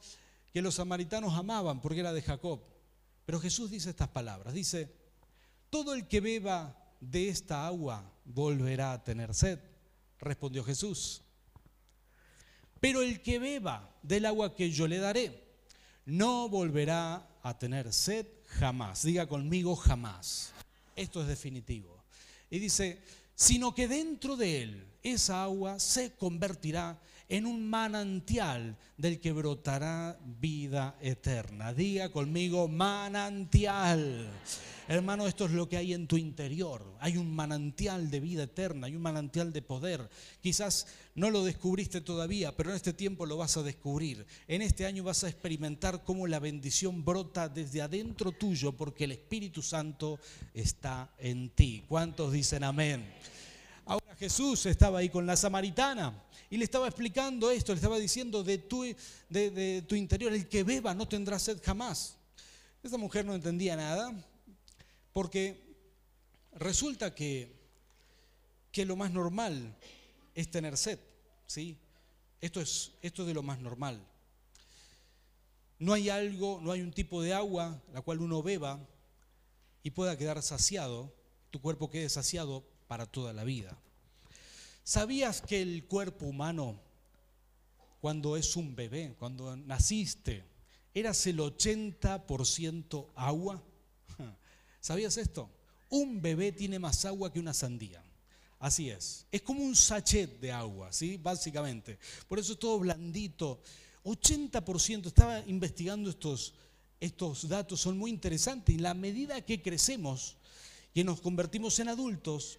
que 0.52 0.61
los 0.61 0.75
samaritanos 0.75 1.35
amaban 1.35 1.80
porque 1.80 2.00
era 2.00 2.12
de 2.12 2.23
Jacob. 2.23 2.61
Pero 3.25 3.40
Jesús 3.40 3.71
dice 3.71 3.90
estas 3.90 4.09
palabras, 4.09 4.52
dice, 4.52 4.92
todo 5.71 5.95
el 5.95 6.09
que 6.09 6.21
beba 6.21 6.76
de 7.00 7.28
esta 7.28 7.66
agua 7.66 8.12
volverá 8.25 8.92
a 8.92 9.04
tener 9.04 9.33
sed, 9.35 9.61
respondió 10.18 10.64
Jesús. 10.64 11.23
Pero 12.80 13.02
el 13.02 13.23
que 13.23 13.38
beba 13.38 13.97
del 14.02 14.26
agua 14.26 14.54
que 14.54 14.71
yo 14.71 14.88
le 14.88 14.99
daré, 14.99 15.45
no 16.04 16.49
volverá 16.49 17.28
a 17.42 17.59
tener 17.59 17.92
sed 17.92 18.26
jamás. 18.47 19.02
Diga 19.02 19.26
conmigo 19.26 19.76
jamás. 19.76 20.52
Esto 20.97 21.23
es 21.23 21.28
definitivo. 21.28 22.02
Y 22.50 22.59
dice, 22.59 23.02
sino 23.38 23.73
que 23.73 23.87
dentro 23.87 24.37
de 24.37 24.62
él 24.62 24.85
esa 25.04 25.45
agua 25.45 25.78
se 25.78 26.11
convertirá 26.11 27.00
en 27.28 27.47
un 27.47 27.68
manantial 27.68 28.76
del 28.97 29.20
que 29.20 29.32
brotará 29.32 30.18
vida 30.40 30.97
eterna. 31.00 31.73
Diga 31.73 32.11
conmigo, 32.11 32.68
manantial. 32.68 34.30
Hermano, 34.88 35.26
esto 35.26 35.44
es 35.44 35.50
lo 35.50 35.68
que 35.68 35.76
hay 35.76 35.92
en 35.92 36.06
tu 36.06 36.16
interior. 36.16 36.82
Hay 37.00 37.18
un 37.18 37.35
manantial 37.35 38.11
de 38.11 38.20
vida 38.20 38.44
eterna, 38.44 38.87
hay 38.87 38.97
un 38.97 39.02
manantial 39.02 39.52
de 39.52 39.61
poder. 39.61 40.08
Quizás 40.40 40.87
no 41.14 41.28
lo 41.28 41.44
descubriste 41.44 42.00
todavía, 42.00 42.56
pero 42.56 42.70
en 42.70 42.76
este 42.76 42.94
tiempo 42.94 43.26
lo 43.26 43.37
vas 43.37 43.58
a 43.58 43.62
descubrir. 43.62 44.26
En 44.47 44.62
este 44.62 44.87
año 44.87 45.04
vas 45.04 45.25
a 45.25 45.28
experimentar 45.28 46.04
cómo 46.04 46.26
la 46.26 46.38
bendición 46.38 47.04
brota 47.04 47.50
desde 47.50 47.82
adentro 47.82 48.32
tuyo 48.32 48.73
porque 48.73 49.04
el 49.04 49.12
Espíritu 49.12 49.61
Santo 49.61 50.18
está 50.54 51.11
en 51.18 51.50
ti. 51.50 51.85
¿Cuántos 51.87 52.32
dicen 52.32 52.64
amén? 52.64 53.04
Jesús 54.18 54.66
estaba 54.66 54.98
ahí 54.98 55.08
con 55.08 55.26
la 55.26 55.37
samaritana 55.37 56.25
y 56.50 56.56
le 56.56 56.64
estaba 56.64 56.88
explicando 56.88 57.52
esto, 57.52 57.72
le 57.72 57.76
estaba 57.76 57.98
diciendo 57.98 58.42
de 58.42 58.58
tu, 58.58 58.84
de, 59.28 59.84
tu 59.87 59.94
interior, 59.94 60.32
el 60.32 60.48
que 60.48 60.64
beba 60.64 60.92
no 60.92 61.06
tendrá 61.06 61.38
sed 61.38 61.60
jamás. 61.64 62.16
Esta 62.82 62.98
mujer 62.98 63.25
no 63.25 63.34
entendía 63.34 63.76
nada 63.76 64.12
porque 65.12 65.76
resulta 66.54 67.14
que, 67.14 67.54
que 68.72 68.84
lo 68.84 68.96
más 68.96 69.12
normal 69.12 69.76
es 70.34 70.50
tener 70.50 70.76
sed. 70.76 70.98
¿sí? 71.46 71.76
Esto, 72.40 72.60
es, 72.60 72.92
esto 73.02 73.22
es 73.22 73.28
de 73.28 73.34
lo 73.34 73.44
más 73.44 73.60
normal. 73.60 74.04
No 75.78 75.92
hay 75.92 76.08
algo, 76.08 76.60
no 76.60 76.72
hay 76.72 76.80
un 76.80 76.92
tipo 76.92 77.22
de 77.22 77.34
agua 77.34 77.80
la 77.92 78.00
cual 78.00 78.20
uno 78.20 78.42
beba 78.42 78.80
y 79.84 79.90
pueda 79.90 80.18
quedar 80.18 80.42
saciado, 80.42 81.14
tu 81.50 81.60
cuerpo 81.60 81.88
quede 81.88 82.08
saciado 82.08 82.64
para 82.88 83.06
toda 83.06 83.32
la 83.32 83.44
vida. 83.44 83.78
¿Sabías 84.88 85.42
que 85.42 85.61
el 85.61 85.85
cuerpo 85.85 86.25
humano, 86.25 86.80
cuando 88.00 88.38
es 88.38 88.57
un 88.57 88.75
bebé, 88.75 89.14
cuando 89.18 89.54
naciste, 89.54 90.47
eras 90.95 91.26
el 91.26 91.40
80% 91.40 93.09
agua? 93.14 93.62
¿Sabías 94.80 95.18
esto? 95.18 95.50
Un 95.90 96.23
bebé 96.23 96.52
tiene 96.52 96.78
más 96.78 97.04
agua 97.04 97.30
que 97.30 97.38
una 97.38 97.52
sandía. 97.52 98.02
Así 98.59 98.88
es. 98.88 99.26
Es 99.30 99.42
como 99.42 99.62
un 99.62 99.76
sachet 99.76 100.40
de 100.40 100.52
agua, 100.52 100.90
¿sí? 100.90 101.18
Básicamente. 101.18 101.99
Por 102.26 102.38
eso 102.38 102.54
es 102.54 102.59
todo 102.59 102.78
blandito. 102.78 103.61
80%, 104.04 105.09
estaba 105.09 105.40
investigando 105.40 106.09
estos, 106.09 106.54
estos 106.99 107.47
datos, 107.47 107.78
son 107.78 107.99
muy 107.99 108.11
interesantes. 108.11 108.75
Y 108.75 108.78
la 108.78 108.95
medida 108.95 109.45
que 109.45 109.61
crecemos 109.61 110.38
y 110.95 111.04
nos 111.04 111.21
convertimos 111.21 111.78
en 111.78 111.88
adultos, 111.88 112.59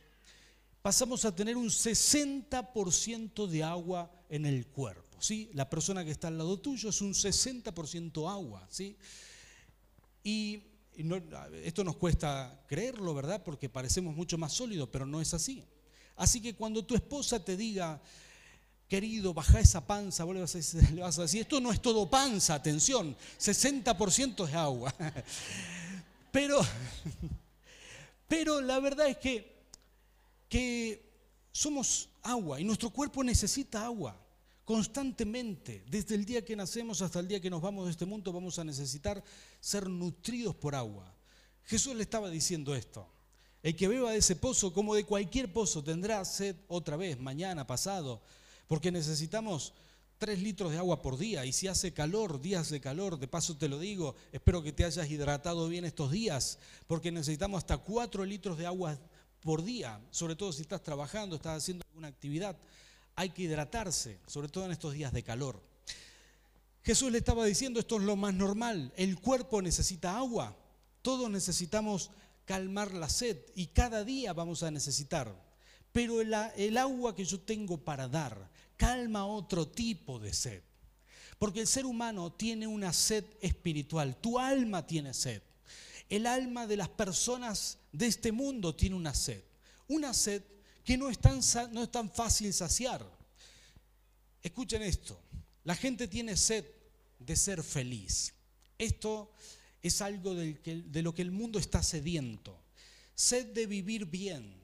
pasamos 0.82 1.26
a 1.26 1.36
tener 1.36 1.58
un 1.58 1.68
60% 1.68 3.48
de 3.48 3.64
agua 3.64 4.12
en 4.30 4.46
el 4.46 4.68
cuerpo. 4.68 5.22
¿sí? 5.22 5.50
La 5.54 5.70
persona 5.70 6.04
que 6.04 6.12
está 6.12 6.30
al 6.30 6.38
lado 6.38 6.60
tuyo 6.60 6.90
es 6.90 7.02
un 7.02 7.14
60% 7.14 8.30
agua. 8.30 8.68
¿sí? 8.70 8.98
Y 10.24 10.64
esto 11.64 11.84
nos 11.84 11.96
cuesta 11.96 12.64
creerlo, 12.68 13.14
¿verdad? 13.14 13.42
Porque 13.44 13.70
parecemos 13.70 14.16
mucho 14.16 14.38
más 14.38 14.54
sólidos, 14.54 14.90
pero 14.92 15.06
no 15.06 15.22
es 15.22 15.34
así. 15.34 15.64
Así 16.16 16.42
que 16.42 16.56
cuando 16.56 16.84
tu 16.84 16.96
esposa 16.96 17.44
te 17.44 17.56
diga, 17.56 18.02
querido, 18.90 19.34
baja 19.34 19.60
esa 19.60 19.86
panza, 19.86 20.26
vos 20.26 20.36
le 20.36 20.42
vas, 20.42 20.56
a, 20.56 20.92
le 20.94 21.02
vas 21.02 21.18
a 21.18 21.22
decir, 21.22 21.42
esto 21.42 21.62
no 21.62 21.72
es 21.72 21.82
todo 21.82 22.10
panza, 22.10 22.56
atención, 22.56 23.16
60% 23.40 24.48
es 24.48 24.56
agua. 24.56 24.94
Pero, 26.32 26.60
pero 28.28 28.62
la 28.62 28.80
verdad 28.80 29.08
es 29.08 29.18
que, 29.18 29.59
que 30.50 31.08
somos 31.52 32.10
agua 32.24 32.60
y 32.60 32.64
nuestro 32.64 32.90
cuerpo 32.90 33.24
necesita 33.24 33.86
agua 33.86 34.20
constantemente. 34.66 35.84
Desde 35.90 36.16
el 36.16 36.26
día 36.26 36.44
que 36.44 36.56
nacemos 36.56 37.02
hasta 37.02 37.20
el 37.20 37.28
día 37.28 37.40
que 37.40 37.50
nos 37.50 37.62
vamos 37.62 37.86
de 37.86 37.92
este 37.92 38.06
mundo 38.06 38.34
vamos 38.34 38.60
a 38.60 38.64
necesitar 38.64 39.24
ser 39.60 39.88
nutridos 39.90 40.56
por 40.56 40.76
agua. 40.76 41.16
Jesús 41.64 41.96
le 41.96 42.04
estaba 42.04 42.30
diciendo 42.30 42.76
esto. 42.76 43.08
El 43.62 43.76
que 43.76 43.88
beba 43.88 44.12
de 44.12 44.18
ese 44.18 44.36
pozo, 44.36 44.74
como 44.74 44.96
de 44.96 45.04
cualquier 45.04 45.52
pozo, 45.52 45.84
tendrá 45.84 46.24
sed 46.24 46.56
otra 46.68 46.98
vez, 46.98 47.20
mañana, 47.20 47.68
pasado, 47.68 48.22
porque 48.68 48.92
necesitamos 48.92 49.74
tres 50.18 50.42
litros 50.42 50.72
de 50.72 50.78
agua 50.78 51.02
por 51.02 51.18
día. 51.18 51.46
Y 51.46 51.52
si 51.52 51.68
hace 51.68 51.92
calor, 51.92 52.40
días 52.40 52.70
de 52.70 52.80
calor, 52.80 53.18
de 53.18 53.28
paso 53.28 53.58
te 53.58 53.68
lo 53.68 53.80
digo, 53.80 54.16
espero 54.32 54.62
que 54.62 54.72
te 54.72 54.86
hayas 54.86 55.10
hidratado 55.10 55.68
bien 55.68 55.84
estos 55.84 56.12
días, 56.12 56.60
porque 56.88 57.12
necesitamos 57.12 57.60
hasta 57.60 57.78
cuatro 57.78 58.24
litros 58.24 58.58
de 58.58 58.68
agua 58.68 59.00
por 59.42 59.64
día, 59.64 60.02
sobre 60.12 60.36
todo 60.36 60.52
si 60.52 60.62
estás 60.62 60.84
trabajando, 60.84 61.36
estás 61.36 61.64
haciendo 61.64 61.84
alguna 61.90 62.08
actividad. 62.08 62.58
Hay 63.16 63.30
que 63.30 63.44
hidratarse, 63.44 64.20
sobre 64.28 64.48
todo 64.48 64.66
en 64.66 64.72
estos 64.72 64.94
días 64.94 65.14
de 65.14 65.24
calor. 65.24 65.62
Jesús 66.84 67.12
le 67.12 67.18
estaba 67.20 67.46
diciendo, 67.46 67.80
esto 67.80 67.98
es 67.98 68.04
lo 68.04 68.16
más 68.16 68.34
normal, 68.34 68.94
el 68.96 69.20
cuerpo 69.20 69.62
necesita 69.62 70.18
agua, 70.18 70.56
todos 71.02 71.30
necesitamos 71.30 72.12
calmar 72.46 72.94
la 72.94 73.10
sed 73.10 73.38
y 73.56 73.68
cada 73.68 74.04
día 74.04 74.34
vamos 74.34 74.64
a 74.64 74.72
necesitar. 74.72 75.36
Pero 75.92 76.22
el, 76.22 76.78
agua 76.78 77.16
que 77.16 77.26
yo 77.26 77.40
tengo 77.40 77.78
para 77.78 78.08
dar 78.08 78.50
calma 78.78 79.26
otro 79.26 79.68
tipo 79.68 80.20
de 80.20 80.34
sed. 80.34 80.64
Porque 81.38 81.62
el 81.62 81.68
ser 81.68 81.86
humano 81.86 82.32
tiene 82.32 82.68
una 82.68 82.92
sed 82.94 83.26
espiritual, 83.42 84.18
tu 84.18 84.40
alma 84.40 84.86
tiene 84.86 85.14
sed. 85.14 85.42
El 86.10 86.26
alma 86.26 86.66
de 86.66 86.78
las 86.78 86.90
personas 86.90 87.78
de 87.92 88.08
este 88.08 88.32
mundo 88.32 88.76
tiene 88.76 88.96
una 88.96 89.14
sed. 89.14 89.44
Una 89.88 90.14
sed 90.14 90.44
que 90.84 90.98
no 90.98 91.10
es 91.10 91.20
tan, 91.20 91.40
no 91.72 91.84
es 91.84 91.92
tan 91.92 92.12
fácil 92.12 92.52
saciar. 92.54 93.06
Escuchen 94.42 94.82
esto, 94.82 95.22
la 95.64 95.76
gente 95.76 96.08
tiene 96.08 96.36
sed 96.36 96.66
de 97.20 97.36
ser 97.36 97.62
feliz. 97.62 98.34
Esto 98.78 99.34
es 99.82 100.02
algo 100.02 100.34
de 100.34 101.02
lo 101.04 101.14
que 101.14 101.22
el 101.22 101.32
mundo 101.32 101.60
está 101.60 101.84
sediento. 101.84 102.64
Sed 103.14 103.48
de 103.48 103.68
vivir 103.68 104.06
bien, 104.06 104.60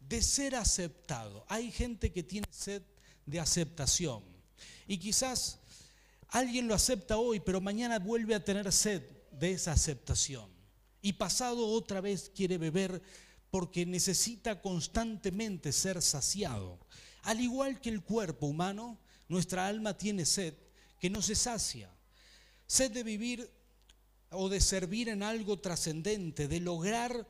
de 0.00 0.20
ser 0.20 0.56
aceptado. 0.56 1.46
Hay 1.48 1.70
gente 1.70 2.12
que 2.12 2.22
tiene 2.22 2.46
sed 2.50 2.82
de 3.24 3.40
aceptación. 3.40 4.22
Y 4.86 4.98
quizás 4.98 5.60
alguien 6.28 6.68
lo 6.68 6.74
acepta 6.74 7.16
hoy, 7.16 7.40
pero 7.40 7.60
mañana 7.60 7.98
vuelve 7.98 8.34
a 8.34 8.44
tener 8.44 8.70
sed 8.72 9.02
de 9.30 9.52
esa 9.52 9.72
aceptación. 9.72 10.53
Y 11.04 11.12
pasado 11.12 11.68
otra 11.68 12.00
vez 12.00 12.32
quiere 12.34 12.56
beber 12.56 13.02
porque 13.50 13.84
necesita 13.84 14.62
constantemente 14.62 15.70
ser 15.70 16.00
saciado. 16.00 16.78
Al 17.24 17.42
igual 17.42 17.78
que 17.78 17.90
el 17.90 18.02
cuerpo 18.02 18.46
humano, 18.46 18.98
nuestra 19.28 19.68
alma 19.68 19.98
tiene 19.98 20.24
sed 20.24 20.54
que 20.98 21.10
no 21.10 21.20
se 21.20 21.34
sacia. 21.34 21.94
Sed 22.66 22.90
de 22.92 23.02
vivir 23.02 23.50
o 24.30 24.48
de 24.48 24.62
servir 24.62 25.10
en 25.10 25.22
algo 25.22 25.58
trascendente, 25.58 26.48
de 26.48 26.60
lograr, 26.60 27.28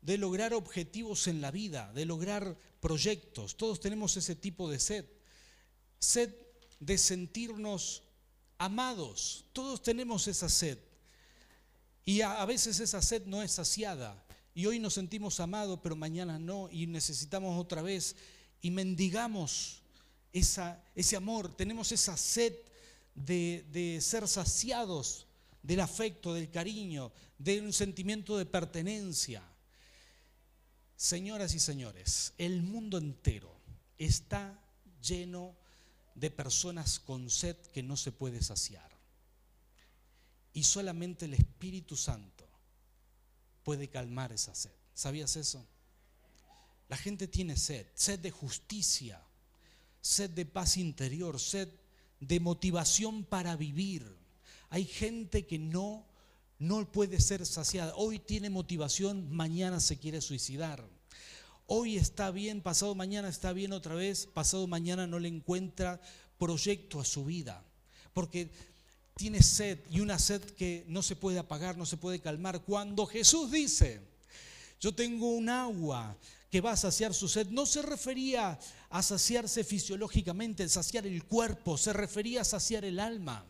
de 0.00 0.16
lograr 0.16 0.54
objetivos 0.54 1.26
en 1.26 1.40
la 1.40 1.50
vida, 1.50 1.92
de 1.94 2.04
lograr 2.04 2.56
proyectos. 2.78 3.56
Todos 3.56 3.80
tenemos 3.80 4.16
ese 4.16 4.36
tipo 4.36 4.70
de 4.70 4.78
sed. 4.78 5.06
Sed 5.98 6.32
de 6.78 6.96
sentirnos 6.96 8.04
amados. 8.58 9.44
Todos 9.52 9.82
tenemos 9.82 10.28
esa 10.28 10.48
sed. 10.48 10.78
Y 12.08 12.22
a, 12.22 12.42
veces 12.46 12.80
esa 12.80 13.02
sed 13.02 13.26
no 13.26 13.42
es 13.42 13.52
saciada. 13.52 14.24
Y 14.54 14.64
hoy 14.64 14.78
nos 14.78 14.94
sentimos 14.94 15.40
amados, 15.40 15.78
pero 15.82 15.94
mañana 15.94 16.38
no. 16.38 16.70
Y 16.70 16.86
necesitamos 16.86 17.60
otra 17.60 17.82
vez. 17.82 18.16
Y 18.62 18.70
mendigamos 18.70 19.82
ese 20.32 21.16
amor. 21.16 21.54
Tenemos 21.54 21.92
esa 21.92 22.16
sed 22.16 22.54
de, 23.14 23.66
de 23.70 24.00
ser 24.00 24.26
saciados 24.26 25.26
del 25.62 25.80
afecto, 25.80 26.32
del 26.32 26.50
cariño, 26.50 27.12
de 27.36 27.60
un 27.60 27.74
sentimiento 27.74 28.38
de 28.38 28.46
pertenencia. 28.46 29.42
Señoras 30.96 31.52
y 31.52 31.58
señores, 31.58 32.32
el 32.38 32.62
mundo 32.62 32.96
entero 32.96 33.54
está 33.98 34.58
lleno 35.02 35.54
de 36.14 36.30
personas 36.30 37.00
con 37.00 37.28
sed 37.28 37.58
que 37.74 37.82
no 37.82 37.98
se 37.98 38.12
puede 38.12 38.42
saciar. 38.42 38.87
Y 40.52 40.64
solamente 40.64 41.26
el 41.26 41.34
Espíritu 41.34 41.96
Santo 41.96 42.48
puede 43.62 43.88
calmar 43.88 44.32
esa 44.32 44.54
sed. 44.54 44.72
¿Sabías 44.94 45.36
eso? 45.36 45.66
La 46.88 46.96
gente 46.96 47.28
tiene 47.28 47.56
sed, 47.56 47.86
sed 47.94 48.18
de 48.18 48.30
justicia, 48.30 49.22
sed 50.00 50.30
de 50.30 50.46
paz 50.46 50.76
interior, 50.76 51.38
sed 51.38 51.68
de 52.20 52.40
motivación 52.40 53.24
para 53.24 53.56
vivir. 53.56 54.16
Hay 54.70 54.84
gente 54.84 55.46
que 55.46 55.58
no, 55.58 56.06
no 56.58 56.90
puede 56.90 57.20
ser 57.20 57.44
saciada. 57.46 57.94
Hoy 57.94 58.18
tiene 58.18 58.50
motivación, 58.50 59.30
mañana 59.30 59.80
se 59.80 59.98
quiere 59.98 60.20
suicidar. 60.20 60.84
Hoy 61.66 61.98
está 61.98 62.30
bien, 62.30 62.62
pasado 62.62 62.94
mañana 62.94 63.28
está 63.28 63.52
bien 63.52 63.72
otra 63.72 63.94
vez, 63.94 64.26
pasado 64.26 64.66
mañana 64.66 65.06
no 65.06 65.18
le 65.18 65.28
encuentra 65.28 66.00
proyecto 66.38 67.00
a 67.00 67.04
su 67.04 67.26
vida. 67.26 67.62
Porque 68.14 68.50
tiene 69.18 69.42
sed 69.42 69.80
y 69.90 69.98
una 70.00 70.18
sed 70.18 70.40
que 70.40 70.84
no 70.86 71.02
se 71.02 71.16
puede 71.16 71.40
apagar, 71.40 71.76
no 71.76 71.84
se 71.84 71.96
puede 71.96 72.20
calmar. 72.20 72.62
Cuando 72.62 73.04
Jesús 73.04 73.50
dice, 73.50 74.00
yo 74.80 74.94
tengo 74.94 75.30
un 75.30 75.48
agua 75.48 76.16
que 76.48 76.60
va 76.60 76.72
a 76.72 76.76
saciar 76.76 77.12
su 77.12 77.28
sed, 77.28 77.48
no 77.48 77.66
se 77.66 77.82
refería 77.82 78.58
a 78.88 79.02
saciarse 79.02 79.64
fisiológicamente, 79.64 80.66
saciar 80.68 81.04
el 81.04 81.24
cuerpo, 81.24 81.76
se 81.76 81.92
refería 81.92 82.42
a 82.42 82.44
saciar 82.44 82.84
el 82.84 83.00
alma. 83.00 83.44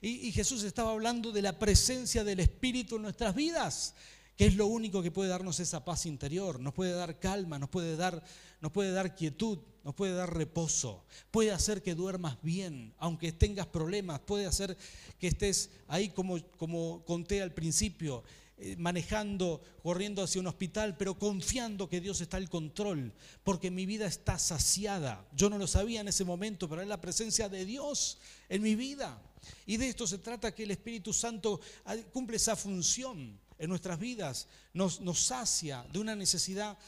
Y, 0.00 0.32
Jesús 0.32 0.62
estaba 0.62 0.92
hablando 0.92 1.32
de 1.32 1.42
la 1.42 1.58
presencia 1.58 2.24
del 2.24 2.40
Espíritu 2.40 2.96
en 2.96 3.02
nuestras 3.02 3.34
vidas, 3.34 3.94
que 4.40 4.46
es 4.46 4.56
lo 4.56 4.68
único 4.68 5.02
que 5.02 5.10
puede 5.10 5.28
darnos 5.28 5.60
esa 5.60 5.84
paz 5.84 6.06
interior, 6.06 6.60
nos 6.60 6.72
puede 6.72 6.92
dar 6.92 7.18
calma, 7.18 7.58
nos 7.58 7.68
puede 7.68 7.94
dar, 7.94 8.24
nos 8.62 8.72
puede 8.72 8.90
dar 8.90 9.14
quietud, 9.14 9.58
nos 9.84 9.94
puede 9.94 10.14
dar 10.14 10.34
reposo, 10.34 11.04
puede 11.30 11.52
hacer 11.52 11.82
que 11.82 11.94
duermas 11.94 12.40
bien, 12.40 12.94
aunque 12.96 13.32
tengas 13.32 13.66
problemas, 13.66 14.20
puede 14.20 14.46
hacer 14.46 14.78
que 15.18 15.26
estés 15.26 15.68
ahí 15.88 16.08
como, 16.08 16.42
como 16.56 17.04
conté 17.04 17.42
al 17.42 17.52
principio, 17.52 18.24
eh, 18.56 18.76
manejando, 18.78 19.60
corriendo 19.82 20.22
hacia 20.22 20.40
un 20.40 20.46
hospital, 20.46 20.96
pero 20.96 21.18
confiando 21.18 21.90
que 21.90 22.00
Dios 22.00 22.22
está 22.22 22.38
al 22.38 22.48
control, 22.48 23.12
porque 23.44 23.70
mi 23.70 23.84
vida 23.84 24.06
está 24.06 24.38
saciada. 24.38 25.28
Yo 25.36 25.50
no 25.50 25.58
lo 25.58 25.66
sabía 25.66 26.00
en 26.00 26.08
ese 26.08 26.24
momento, 26.24 26.66
pero 26.66 26.80
es 26.80 26.88
la 26.88 27.02
presencia 27.02 27.50
de 27.50 27.66
Dios 27.66 28.16
en 28.48 28.62
mi 28.62 28.74
vida. 28.74 29.20
Y 29.66 29.76
de 29.76 29.90
esto 29.90 30.06
se 30.06 30.16
trata 30.16 30.54
que 30.54 30.62
el 30.62 30.70
Espíritu 30.70 31.12
Santo 31.12 31.60
ah, 31.84 31.94
cumple 32.10 32.38
esa 32.38 32.56
función 32.56 33.38
en 33.60 33.68
nuestras 33.68 33.98
vidas, 33.98 34.48
nos, 34.72 34.98
sacia 35.20 35.86
de 35.92 35.98
una 35.98 36.16
necesidad, 36.16 36.78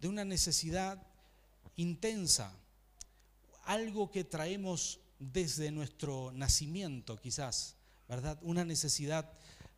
de 0.00 0.08
una 0.08 0.24
necesidad 0.24 1.06
intensa, 1.76 2.50
algo 3.64 4.10
que 4.10 4.24
traemos 4.24 5.00
desde 5.18 5.70
nuestro 5.70 6.32
nacimiento 6.32 7.20
quizás, 7.20 7.76
¿verdad? 8.08 8.38
Una 8.40 8.64
necesidad 8.64 9.30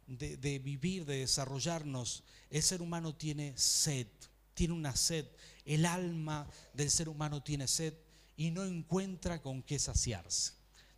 de, 0.06 0.36
de, 0.36 0.60
vivir, 0.60 1.04
de 1.04 1.18
desarrollarnos. 1.18 2.22
El 2.48 2.62
ser 2.62 2.80
humano 2.80 3.16
tiene 3.16 3.52
sed, 3.58 4.06
tiene 4.54 4.74
una 4.74 4.94
sed. 4.94 5.26
El 5.64 5.84
alma 5.84 6.48
del 6.74 6.92
ser 6.92 7.08
humano 7.08 7.42
tiene 7.42 7.66
sed 7.66 7.94
y 8.36 8.52
no 8.52 8.64
encuentra 8.64 9.42
con 9.42 9.64
qué 9.64 9.80
saciarse. 9.80 10.52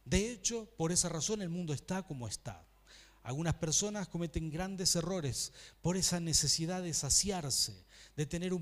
De 0.04 0.30
hecho, 0.30 0.66
por 0.76 0.92
esa 0.92 1.08
razón 1.08 1.40
el 1.40 1.48
mundo 1.48 1.72
está 1.72 2.02
como 2.02 2.28
está. 2.28 2.67
Algunas 3.28 3.56
personas 3.56 4.08
cometen 4.08 4.50
grandes 4.50 4.96
errores 4.96 5.52
por 5.82 5.98
esa 5.98 6.18
necesidad 6.18 6.82
de 6.82 6.94
saciarse, 6.94 7.74
de 8.16 8.24
tener, 8.24 8.56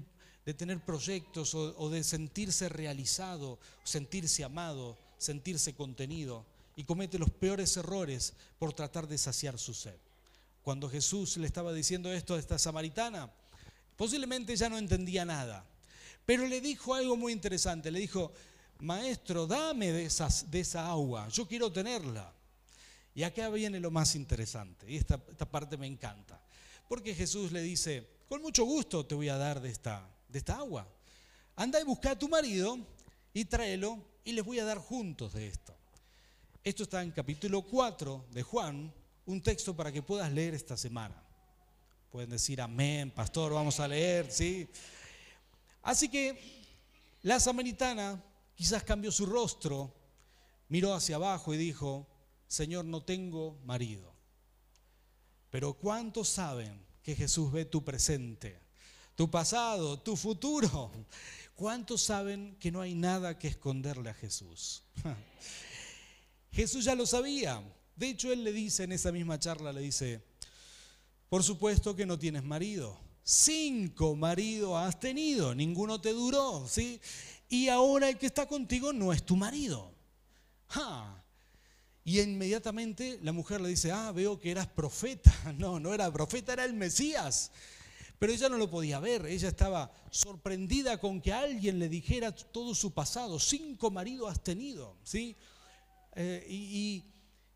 de 0.44 0.54
tener 0.54 0.84
proyectos 0.84 1.54
o, 1.54 1.88
de 1.88 2.02
sentirse 2.02 2.68
realizado, 2.68 3.60
sentirse 3.84 4.42
amado, 4.42 4.98
sentirse 5.18 5.76
contenido 5.76 6.44
y 6.74 6.82
comete 6.82 7.16
los 7.16 7.30
peores 7.30 7.76
errores 7.76 8.32
por 8.58 8.72
tratar 8.72 9.06
de 9.06 9.18
saciar 9.18 9.56
su 9.56 9.72
sed. 9.72 9.94
Cuando 10.64 10.90
Jesús 10.90 11.36
le 11.36 11.46
estaba 11.46 11.72
diciendo 11.72 12.12
esto 12.12 12.34
a 12.34 12.40
esta 12.40 12.58
samaritana, 12.58 13.30
posiblemente 13.96 14.56
ya 14.56 14.68
no 14.68 14.78
entendía 14.78 15.24
nada, 15.24 15.64
pero 16.24 16.44
le 16.44 16.60
dijo 16.60 16.92
algo 16.92 17.16
muy 17.16 17.32
interesante, 17.32 17.92
le 17.92 18.00
dijo, 18.00 18.32
maestro, 18.80 19.46
dame 19.46 19.92
de 19.92 20.06
esa 20.06 20.90
agua, 20.90 21.28
yo 21.28 21.46
quiero 21.46 21.70
tenerla. 21.70 22.35
Y 23.16 23.22
acá 23.22 23.48
viene 23.48 23.80
lo 23.80 23.90
más 23.90 24.14
interesante, 24.14 24.92
y 24.92 24.98
esta, 24.98 25.18
esta, 25.30 25.50
parte 25.50 25.78
me 25.78 25.86
encanta, 25.86 26.38
porque 26.86 27.14
Jesús 27.14 27.50
le 27.50 27.62
dice, 27.62 28.06
con 28.28 28.42
mucho 28.42 28.64
gusto 28.64 29.06
te 29.06 29.14
voy 29.14 29.30
a 29.30 29.38
dar 29.38 29.58
de 29.62 29.70
esta, 29.70 30.06
de 30.28 30.38
esta 30.38 30.56
agua. 30.56 30.86
Anda 31.56 31.80
y 31.80 31.84
busca 31.84 32.10
a 32.10 32.18
tu 32.18 32.28
marido 32.28 32.78
y 33.32 33.46
tráelo 33.46 34.04
y 34.22 34.32
les 34.32 34.44
voy 34.44 34.58
a 34.58 34.66
dar 34.66 34.76
juntos 34.76 35.32
de 35.32 35.48
esto. 35.48 35.74
Esto 36.62 36.82
está 36.82 37.02
en 37.02 37.10
capítulo 37.10 37.62
4 37.62 38.26
de 38.32 38.42
Juan, 38.42 38.92
un 39.24 39.42
texto 39.42 39.74
para 39.74 39.90
que 39.90 40.02
puedas 40.02 40.30
leer 40.30 40.52
esta 40.52 40.76
semana. 40.76 41.14
Pueden 42.10 42.28
decir 42.28 42.60
amén, 42.60 43.10
pastor, 43.10 43.54
vamos 43.54 43.80
a 43.80 43.88
leer, 43.88 44.30
¿sí? 44.30 44.68
Así 45.80 46.10
que 46.10 46.38
la 47.22 47.40
samaritana 47.40 48.22
quizás 48.54 48.84
cambió 48.84 49.10
su 49.10 49.24
rostro, 49.24 49.90
miró 50.68 50.92
hacia 50.92 51.16
abajo 51.16 51.54
y 51.54 51.56
dijo, 51.56 52.06
Señor, 52.48 52.84
no 52.84 53.02
tengo 53.02 53.58
marido. 53.64 54.14
Pero 55.50 55.74
¿cuántos 55.74 56.28
saben 56.28 56.84
que 57.02 57.14
Jesús 57.14 57.50
ve 57.52 57.64
tu 57.64 57.84
presente, 57.84 58.60
tu 59.14 59.30
pasado, 59.30 59.98
tu 59.98 60.16
futuro? 60.16 60.90
¿Cuántos 61.54 62.02
saben 62.02 62.56
que 62.60 62.70
no 62.70 62.80
hay 62.80 62.94
nada 62.94 63.38
que 63.38 63.48
esconderle 63.48 64.10
a 64.10 64.14
Jesús? 64.14 64.82
Jesús 66.52 66.84
ya 66.84 66.94
lo 66.94 67.06
sabía. 67.06 67.62
De 67.94 68.10
hecho, 68.10 68.30
él 68.30 68.44
le 68.44 68.52
dice 68.52 68.84
en 68.84 68.92
esa 68.92 69.10
misma 69.10 69.38
charla, 69.38 69.72
le 69.72 69.80
dice, 69.80 70.22
por 71.28 71.42
supuesto 71.42 71.96
que 71.96 72.06
no 72.06 72.18
tienes 72.18 72.44
marido. 72.44 72.98
Cinco 73.22 74.14
maridos 74.14 74.76
has 74.76 75.00
tenido, 75.00 75.54
ninguno 75.54 76.00
te 76.00 76.12
duró, 76.12 76.66
¿sí? 76.68 77.00
Y 77.48 77.68
ahora 77.68 78.08
el 78.08 78.18
que 78.18 78.26
está 78.26 78.46
contigo 78.46 78.92
no 78.92 79.12
es 79.12 79.24
tu 79.24 79.36
marido. 79.36 79.92
Y 82.06 82.20
inmediatamente 82.20 83.18
la 83.24 83.32
mujer 83.32 83.60
le 83.60 83.68
dice, 83.68 83.90
ah, 83.90 84.12
veo 84.12 84.38
que 84.38 84.52
eras 84.52 84.68
profeta. 84.68 85.34
No, 85.58 85.80
no 85.80 85.92
era 85.92 86.10
profeta, 86.12 86.52
era 86.52 86.64
el 86.64 86.72
Mesías. 86.72 87.50
Pero 88.20 88.32
ella 88.32 88.48
no 88.48 88.58
lo 88.58 88.70
podía 88.70 89.00
ver, 89.00 89.26
ella 89.26 89.48
estaba 89.48 89.92
sorprendida 90.10 90.98
con 90.98 91.20
que 91.20 91.32
alguien 91.32 91.80
le 91.80 91.88
dijera 91.88 92.30
todo 92.30 92.76
su 92.76 92.92
pasado. 92.92 93.40
Cinco 93.40 93.90
maridos 93.90 94.30
has 94.30 94.40
tenido, 94.40 94.96
¿sí? 95.02 95.34
Eh, 96.14 96.46
y, 96.48 97.02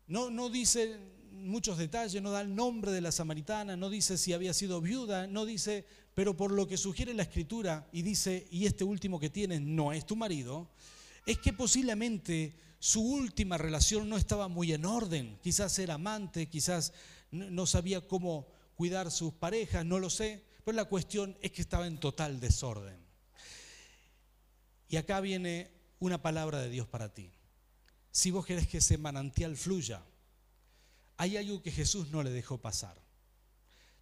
no, 0.07 0.29
no 0.29 0.49
dice 0.49 0.99
muchos 1.31 1.77
detalles, 1.77 2.21
no 2.21 2.31
da 2.31 2.41
el 2.41 2.53
nombre 2.53 2.91
de 2.91 2.99
la 2.99 3.13
samaritana, 3.13 3.77
no 3.77 3.89
dice 3.89 4.17
si 4.17 4.33
había 4.33 4.53
sido 4.53 4.81
viuda, 4.81 5.27
no 5.27 5.45
dice, 5.45 5.85
pero 6.13 6.35
por 6.35 6.51
lo 6.51 6.67
que 6.67 6.75
sugiere 6.75 7.13
la 7.13 7.23
escritura 7.23 7.87
y 7.93 8.01
dice, 8.01 8.49
y 8.51 8.65
este 8.65 8.83
último 8.83 9.17
que 9.17 9.29
tienes 9.29 9.61
no 9.61 9.93
es 9.93 10.05
tu 10.05 10.17
marido, 10.17 10.69
es 11.25 11.37
que 11.37 11.53
posiblemente 11.53 12.55
su 12.79 13.01
última 13.01 13.57
relación 13.57 14.09
no 14.09 14.17
estaba 14.17 14.47
muy 14.47 14.73
en 14.73 14.85
orden, 14.85 15.37
quizás 15.41 15.77
era 15.79 15.95
amante, 15.95 16.49
quizás 16.49 16.93
no 17.29 17.65
sabía 17.65 18.07
cómo 18.07 18.47
cuidar 18.75 19.11
sus 19.11 19.33
parejas, 19.33 19.85
no 19.85 19.99
lo 19.99 20.09
sé, 20.09 20.43
pero 20.65 20.75
la 20.75 20.85
cuestión 20.85 21.37
es 21.41 21.51
que 21.51 21.61
estaba 21.61 21.87
en 21.87 21.99
total 21.99 22.39
desorden. 22.39 22.97
Y 24.89 24.97
acá 24.97 25.21
viene 25.21 25.71
una 25.99 26.21
palabra 26.21 26.59
de 26.59 26.69
Dios 26.69 26.87
para 26.87 27.13
ti. 27.13 27.31
Si 28.11 28.31
vos 28.31 28.45
querés 28.45 28.67
que 28.67 28.79
ese 28.79 28.97
manantial 28.97 29.55
fluya, 29.55 30.03
hay 31.17 31.37
algo 31.37 31.61
que 31.61 31.71
Jesús 31.71 32.09
no 32.09 32.23
le 32.23 32.31
dejó 32.31 32.57
pasar. 32.57 32.99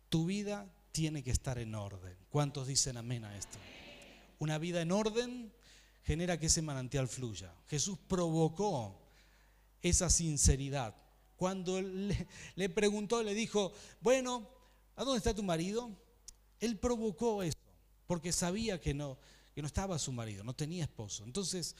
Tu 0.08 0.26
vida 0.26 0.74
tiene 0.92 1.22
que 1.22 1.32
estar 1.32 1.60
en 1.60 1.76
orden. 1.76 2.18
¿Cuántos 2.30 2.68
dicen 2.68 2.98
amén 2.98 3.26
a 3.26 3.38
esto? 3.38 3.58
Una 4.40 4.58
vida 4.58 4.82
en 4.82 4.92
orden 4.92 5.54
genera 6.04 6.40
que 6.40 6.48
ese 6.48 6.62
manantial 6.62 7.08
fluya. 7.08 7.54
Jesús 7.68 7.98
provocó 8.08 9.00
esa 9.82 10.10
sinceridad. 10.10 10.96
Cuando 11.36 11.82
le, 11.82 12.28
le 12.56 12.70
preguntó, 12.70 13.24
le 13.24 13.34
dijo, 13.34 13.74
bueno, 14.02 14.50
¿a 14.96 15.04
dónde 15.04 15.18
está 15.18 15.34
tu 15.34 15.44
marido? 15.44 15.90
Él 16.60 16.78
provocó 16.78 17.44
eso, 17.44 17.58
porque 18.08 18.32
sabía 18.32 18.82
que 18.82 18.94
no, 18.94 19.18
que 19.56 19.62
no 19.62 19.68
estaba 19.68 19.98
su 20.00 20.12
marido, 20.12 20.44
no 20.44 20.54
tenía 20.54 20.84
esposo. 20.84 21.24
Entonces, 21.24 21.76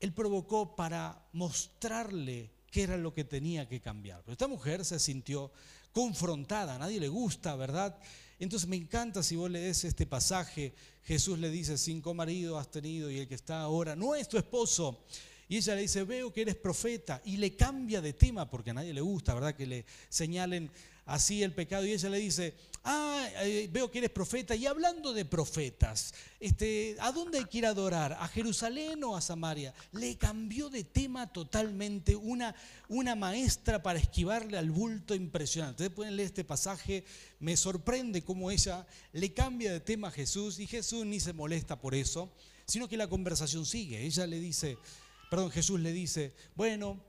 él 0.00 0.14
provocó 0.14 0.74
para 0.74 1.28
mostrarle 1.32 2.50
qué 2.70 2.82
era 2.84 2.96
lo 2.96 3.12
que 3.12 3.24
tenía 3.24 3.68
que 3.68 3.80
cambiar. 3.80 4.22
Pero 4.22 4.32
esta 4.32 4.48
mujer 4.48 4.84
se 4.84 4.98
sintió 4.98 5.52
confrontada, 5.92 6.76
a 6.76 6.78
nadie 6.78 7.00
le 7.00 7.08
gusta, 7.08 7.54
¿verdad? 7.56 7.98
Entonces 8.40 8.68
me 8.68 8.76
encanta 8.76 9.22
si 9.22 9.36
vos 9.36 9.50
lees 9.50 9.84
este 9.84 10.06
pasaje, 10.06 10.72
Jesús 11.04 11.38
le 11.38 11.50
dice, 11.50 11.76
cinco 11.76 12.14
maridos 12.14 12.58
has 12.58 12.70
tenido 12.70 13.10
y 13.10 13.18
el 13.18 13.28
que 13.28 13.34
está 13.34 13.60
ahora 13.60 13.94
no 13.94 14.14
es 14.14 14.28
tu 14.28 14.38
esposo. 14.38 15.04
Y 15.46 15.56
ella 15.56 15.74
le 15.74 15.82
dice, 15.82 16.04
veo 16.04 16.32
que 16.32 16.42
eres 16.42 16.54
profeta. 16.54 17.20
Y 17.24 17.36
le 17.36 17.54
cambia 17.56 18.00
de 18.00 18.12
tema 18.12 18.48
porque 18.48 18.70
a 18.70 18.74
nadie 18.74 18.94
le 18.94 19.00
gusta, 19.00 19.34
¿verdad? 19.34 19.54
Que 19.54 19.66
le 19.66 19.84
señalen 20.08 20.70
así 21.06 21.42
el 21.42 21.52
pecado. 21.52 21.84
Y 21.84 21.92
ella 21.92 22.08
le 22.08 22.18
dice, 22.18 22.54
ah, 22.84 23.28
eh, 23.42 23.68
veo 23.70 23.90
que 23.90 23.98
eres 23.98 24.10
profeta. 24.10 24.54
Y 24.54 24.66
hablando 24.66 25.12
de 25.12 25.24
profetas, 25.24 26.14
este, 26.38 26.96
¿a 27.00 27.12
dónde 27.12 27.38
a 27.38 27.68
adorar? 27.68 28.12
¿A 28.14 28.28
Jerusalén 28.28 29.02
o 29.04 29.16
a 29.16 29.20
Samaria? 29.20 29.74
Le 29.92 30.16
cambió 30.16 30.70
de 30.70 30.84
tema 30.84 31.32
totalmente 31.32 32.16
una, 32.16 32.54
una 32.88 33.14
maestra 33.14 33.82
para 33.82 33.98
esquivarle 33.98 34.58
al 34.58 34.70
bulto 34.70 35.14
impresionante. 35.14 35.82
Ustedes 35.82 35.94
pueden 35.94 36.16
leer 36.16 36.26
este 36.26 36.44
pasaje, 36.44 37.04
me 37.38 37.56
sorprende 37.56 38.22
cómo 38.22 38.50
ella 38.50 38.86
le 39.12 39.32
cambia 39.32 39.72
de 39.72 39.80
tema 39.80 40.08
a 40.08 40.12
Jesús 40.12 40.58
y 40.58 40.66
Jesús 40.66 41.04
ni 41.06 41.20
se 41.20 41.32
molesta 41.32 41.80
por 41.80 41.94
eso, 41.94 42.32
sino 42.66 42.88
que 42.88 42.96
la 42.96 43.08
conversación 43.08 43.66
sigue. 43.66 44.04
Ella 44.04 44.26
le 44.26 44.40
dice, 44.40 44.78
perdón, 45.30 45.50
Jesús 45.50 45.80
le 45.80 45.92
dice, 45.92 46.34
bueno, 46.54 47.02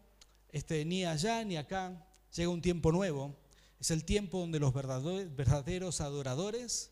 este, 0.51 0.85
ni 0.85 1.05
allá 1.05 1.43
ni 1.43 1.57
acá, 1.57 2.07
llega 2.35 2.49
un 2.49 2.61
tiempo 2.61 2.91
nuevo 2.91 3.40
es 3.81 3.89
el 3.89 4.05
tiempo 4.05 4.37
donde 4.37 4.59
los 4.59 4.75
verdaderos 4.75 6.01
adoradores 6.01 6.91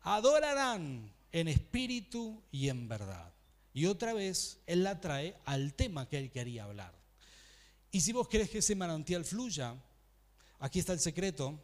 adorarán 0.00 1.12
en 1.32 1.48
espíritu 1.48 2.42
y 2.50 2.70
en 2.70 2.88
verdad. 2.88 3.30
Y 3.74 3.84
otra 3.84 4.14
vez 4.14 4.58
Él 4.66 4.82
la 4.82 5.02
trae 5.02 5.36
al 5.44 5.74
tema 5.74 6.08
que 6.08 6.16
Él 6.16 6.30
quería 6.30 6.64
hablar. 6.64 6.98
Y 7.92 8.00
si 8.00 8.12
vos 8.12 8.26
querés 8.26 8.48
que 8.48 8.58
ese 8.58 8.74
manantial 8.74 9.26
fluya, 9.26 9.76
aquí 10.60 10.78
está 10.78 10.94
el 10.94 11.00
secreto, 11.00 11.62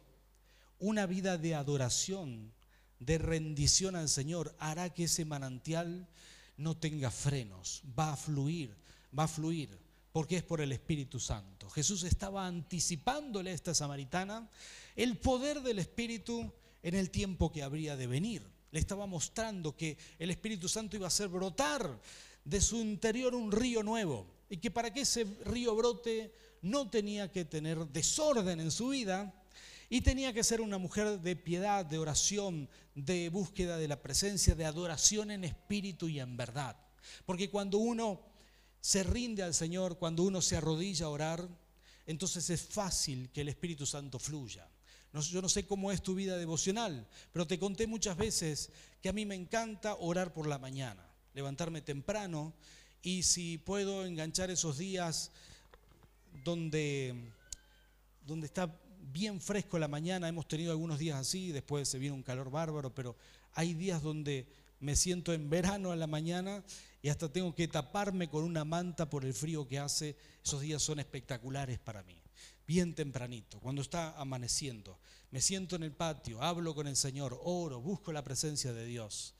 una 0.77 1.07
vida 1.07 1.39
de 1.39 1.55
adoración, 1.55 2.53
de 2.99 3.17
rendición 3.17 3.95
al 3.95 4.09
Señor, 4.09 4.55
hará 4.59 4.93
que 4.93 5.05
ese 5.05 5.25
manantial 5.25 6.07
no 6.55 6.77
tenga 6.77 7.09
frenos, 7.09 7.81
va 7.97 8.13
a 8.13 8.15
fluir, 8.15 8.77
va 9.17 9.23
a 9.23 9.27
fluir 9.27 9.86
porque 10.17 10.37
es 10.37 10.43
por 10.43 10.61
el 10.61 10.71
Espíritu 10.71 11.19
Santo. 11.19 11.69
Jesús 11.69 12.01
estaba 12.01 12.47
anticipándole 12.47 13.51
a 13.51 13.53
esta 13.53 13.75
samaritana 13.75 14.49
el 14.95 15.19
poder 15.19 15.61
del 15.61 15.77
Espíritu 15.77 16.51
en 16.81 16.95
el 16.95 17.11
tiempo 17.11 17.51
que 17.51 17.61
habría 17.61 17.95
de 17.95 18.07
venir. 18.07 18.41
Le 18.71 18.79
estaba 18.79 19.05
mostrando 19.05 19.77
que 19.77 19.95
el 20.17 20.31
Espíritu 20.31 20.67
Santo 20.67 20.95
iba 20.95 21.05
a 21.05 21.09
hacer 21.09 21.27
brotar 21.27 22.01
de 22.43 22.61
su 22.61 22.77
interior 22.77 23.35
un 23.35 23.51
río 23.51 23.83
nuevo 23.83 24.25
y 24.49 24.57
que 24.57 24.71
para 24.71 24.91
que 24.91 25.01
ese 25.01 25.23
río 25.45 25.75
brote 25.75 26.33
no 26.63 26.89
tenía 26.89 27.31
que 27.31 27.45
tener 27.45 27.85
desorden 27.85 28.59
en 28.59 28.71
su 28.71 28.87
vida 28.87 29.31
y 29.87 30.01
tenía 30.01 30.33
que 30.33 30.43
ser 30.43 30.61
una 30.61 30.79
mujer 30.79 31.19
de 31.19 31.35
piedad, 31.35 31.85
de 31.85 31.99
oración, 31.99 32.67
de 32.95 33.29
búsqueda 33.29 33.77
de 33.77 33.87
la 33.87 34.01
presencia, 34.01 34.55
de 34.55 34.65
adoración 34.65 35.29
en 35.29 35.43
espíritu 35.43 36.09
y 36.09 36.19
en 36.19 36.35
verdad. 36.35 36.75
Porque 37.23 37.51
cuando 37.51 37.77
uno 37.77 38.35
se 38.87 39.03
rinde 39.03 39.43
al 39.43 39.53
Señor, 39.53 39.97
cuando 39.97 40.23
uno 40.23 40.41
se 40.41 40.55
arrodilla 40.55 41.07
a 41.07 41.09
orar, 41.09 41.45
entonces 42.05 42.49
es 42.49 42.61
fácil 42.61 43.29
que 43.33 43.41
el 43.41 43.49
Espíritu 43.49 43.85
Santo 43.85 44.17
fluya. 44.17 44.65
yo 45.11 45.41
no 45.41 45.49
sé 45.49 45.67
cómo 45.67 45.91
es 45.91 46.01
tu 46.01 46.15
vida 46.15 46.37
devocional, 46.37 47.05
pero 47.33 47.45
te 47.45 47.59
conté 47.59 47.85
muchas 47.85 48.15
veces 48.15 48.71
que 49.01 49.09
a 49.09 49.11
mí 49.11 49.25
me 49.25 49.35
encanta 49.35 49.95
orar 49.95 50.31
por 50.31 50.47
la 50.47 50.57
mañana, 50.57 51.05
levantarme 51.33 51.81
temprano 51.81 52.53
y 53.01 53.23
si 53.23 53.57
puedo 53.57 54.05
enganchar 54.05 54.51
esos 54.51 54.77
días 54.77 55.31
donde, 56.45 57.13
donde 58.25 58.45
está 58.45 58.73
bien 59.11 59.41
fresco 59.41 59.77
la 59.77 59.89
mañana, 59.89 60.29
hemos 60.29 60.47
tenido 60.47 60.71
algunos 60.71 60.97
días 60.97 61.17
así, 61.19 61.51
después 61.51 61.89
se 61.89 61.99
viene 61.99 62.15
un 62.15 62.23
calor 62.23 62.49
bárbaro, 62.49 62.95
pero 62.95 63.17
hay 63.53 63.73
días 63.73 64.01
donde 64.01 64.47
me 64.79 64.95
siento 64.95 65.33
en 65.33 65.49
verano 65.49 65.91
a 65.91 65.97
la 65.97 66.07
mañana 66.07 66.63
y 67.01 67.09
hasta 67.09 67.31
tengo 67.31 67.53
que 67.53 67.67
taparme 67.67 68.29
con 68.29 68.43
una 68.43 68.65
manta 68.65 69.09
por 69.09 69.25
el 69.25 69.33
frío 69.33 69.67
que 69.67 69.79
hace. 69.79 70.15
Esos 70.43 70.61
días 70.61 70.81
son 70.81 70.99
espectaculares 70.99 71.79
para 71.79 72.03
mí. 72.03 72.21
Bien 72.67 72.93
tempranito, 72.95 73.59
cuando 73.59 73.81
está 73.81 74.19
amaneciendo. 74.19 74.99
Me 75.31 75.41
siento 75.41 75.75
en 75.75 75.83
el 75.83 75.91
patio, 75.91 76.41
hablo 76.41 76.73
con 76.73 76.87
el 76.87 76.95
Señor, 76.95 77.39
oro, 77.43 77.81
busco 77.81 78.11
la 78.11 78.23
presencia 78.23 78.73
de 78.73 78.85
Dios. 78.85 79.35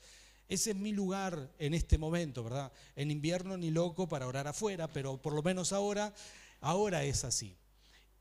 Ese 0.48 0.72
es 0.72 0.78
mi 0.78 0.94
lugar 0.94 1.52
en 1.60 1.74
este 1.74 1.98
momento, 1.98 2.44
¿verdad? 2.44 2.72
En 2.96 3.12
invierno 3.12 3.58
ni 3.58 3.70
loco 3.70 4.08
para 4.08 4.28
orar 4.28 4.48
afuera, 4.48 4.88
pero 4.88 5.22
por 5.22 5.34
lo 5.34 5.44
menos 5.44 5.74
ahora, 5.74 6.14
ahora 6.62 7.04
es 7.04 7.26
así. 7.26 7.58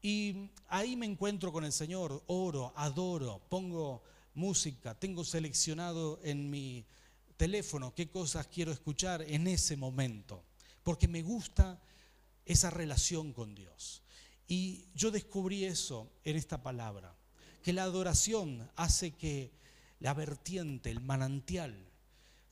Y 0.03 0.51
ahí 0.68 0.96
me 0.96 1.07
encuentro 1.07 1.53
con 1.53 1.64
el 1.64 1.72
Señor, 1.72 2.22
oro, 2.27 2.72
adoro, 2.77 3.40
pongo 3.49 4.03
música, 4.35 4.94
tengo 4.94 5.25
seleccionado 5.25 6.18
en 6.22 6.51
mi 6.51 6.85
teléfono, 7.37 7.94
qué 7.94 8.09
cosas 8.09 8.46
quiero 8.46 8.72
escuchar 8.72 9.22
en 9.22 9.46
ese 9.46 9.77
momento, 9.77 10.44
porque 10.83 11.09
me 11.09 11.22
gusta 11.22 11.81
esa 12.44 12.70
relación 12.70 13.33
con 13.33 13.55
Dios. 13.55 14.03
Y 14.49 14.87
yo 14.94 15.11
descubrí 15.11 15.64
eso 15.64 16.11
en 16.25 16.37
esta 16.37 16.62
palabra, 16.62 17.14
que 17.62 17.72
la 17.72 17.83
adoración 17.83 18.70
hace 18.77 19.12
que 19.12 19.53
la 19.99 20.14
vertiente, 20.14 20.90
el 20.90 21.01
manantial, 21.01 21.75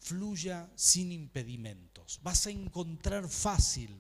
fluya 0.00 0.70
sin 0.74 1.12
impedimentos. 1.12 2.20
Vas 2.22 2.46
a 2.46 2.50
encontrar 2.50 3.28
fácil 3.28 3.96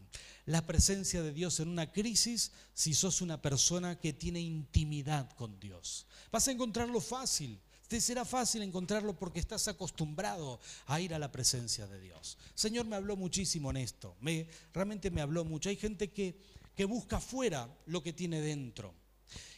la 0.46 0.66
presencia 0.66 1.22
de 1.22 1.32
Dios 1.32 1.60
en 1.60 1.68
una 1.68 1.90
crisis 1.92 2.52
si 2.74 2.92
sos 2.92 3.22
una 3.22 3.40
persona 3.40 3.98
que 3.98 4.12
tiene 4.12 4.40
intimidad 4.40 5.30
con 5.36 5.58
Dios. 5.58 6.06
Vas 6.30 6.48
a 6.48 6.52
encontrarlo 6.52 7.00
fácil. 7.00 7.58
Te 7.94 8.00
será 8.00 8.24
fácil 8.24 8.62
encontrarlo 8.62 9.16
porque 9.16 9.38
estás 9.38 9.68
acostumbrado 9.68 10.58
a 10.86 11.00
ir 11.00 11.14
a 11.14 11.18
la 11.20 11.30
presencia 11.30 11.86
de 11.86 12.00
Dios. 12.00 12.36
Señor 12.52 12.86
me 12.86 12.96
habló 12.96 13.16
muchísimo 13.16 13.70
en 13.70 13.76
esto. 13.76 14.16
Me, 14.20 14.48
realmente 14.72 15.12
me 15.12 15.20
habló 15.20 15.44
mucho. 15.44 15.68
Hay 15.68 15.76
gente 15.76 16.10
que, 16.10 16.36
que 16.74 16.86
busca 16.86 17.18
afuera 17.18 17.72
lo 17.86 18.02
que 18.02 18.12
tiene 18.12 18.40
dentro. 18.40 18.92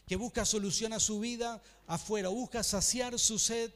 Que 0.06 0.16
busca 0.16 0.44
solución 0.44 0.92
a 0.92 1.00
su 1.00 1.18
vida 1.18 1.62
afuera. 1.86 2.28
Busca 2.28 2.62
saciar 2.62 3.18
su 3.18 3.38
sed 3.38 3.72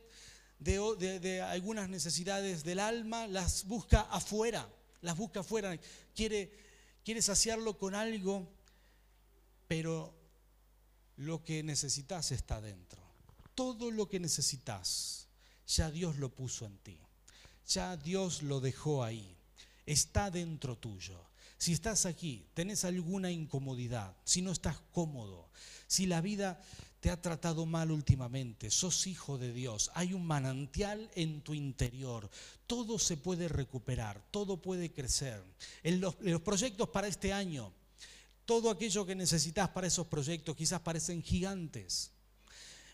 de, 0.58 1.40
algunas 1.40 1.88
necesidades 1.88 2.62
del 2.62 2.80
alma, 2.80 3.26
las 3.28 3.64
busca 3.64 4.02
afuera, 4.10 4.68
las 5.00 5.16
busca 5.16 5.40
afuera, 5.40 5.80
quiere, 6.14 6.52
quiere 7.02 7.22
saciarlo 7.22 7.78
con 7.78 7.94
algo, 7.94 8.46
pero 9.68 10.14
lo 11.16 11.42
que 11.44 11.62
necesitas 11.62 12.30
está 12.30 12.60
dentro. 12.60 13.09
Todo 13.54 13.90
lo 13.90 14.08
que 14.08 14.20
necesitas, 14.20 15.26
ya 15.66 15.90
Dios 15.90 16.16
lo 16.16 16.34
puso 16.34 16.66
en 16.66 16.78
ti, 16.78 16.98
ya 17.66 17.96
Dios 17.96 18.42
lo 18.42 18.60
dejó 18.60 19.04
ahí, 19.04 19.36
está 19.86 20.30
dentro 20.30 20.76
tuyo. 20.76 21.30
Si 21.58 21.72
estás 21.72 22.06
aquí, 22.06 22.46
tenés 22.54 22.84
alguna 22.84 23.30
incomodidad, 23.30 24.16
si 24.24 24.40
no 24.40 24.50
estás 24.50 24.78
cómodo, 24.92 25.50
si 25.86 26.06
la 26.06 26.22
vida 26.22 26.62
te 27.00 27.10
ha 27.10 27.20
tratado 27.20 27.66
mal 27.66 27.90
últimamente, 27.90 28.70
sos 28.70 29.06
hijo 29.06 29.38
de 29.38 29.52
Dios, 29.52 29.90
hay 29.94 30.12
un 30.12 30.24
manantial 30.24 31.10
en 31.14 31.40
tu 31.40 31.54
interior, 31.54 32.30
todo 32.66 32.98
se 32.98 33.16
puede 33.16 33.48
recuperar, 33.48 34.22
todo 34.30 34.60
puede 34.60 34.92
crecer. 34.92 35.42
En 35.82 36.00
los, 36.00 36.14
proyectos 36.42 36.90
para 36.90 37.08
este 37.08 37.32
año, 37.32 37.72
todo 38.44 38.70
aquello 38.70 39.06
que 39.06 39.14
necesitas 39.14 39.70
para 39.70 39.86
esos 39.86 40.06
proyectos 40.06 40.54
quizás 40.56 40.80
parecen 40.80 41.22
gigantes, 41.22 42.10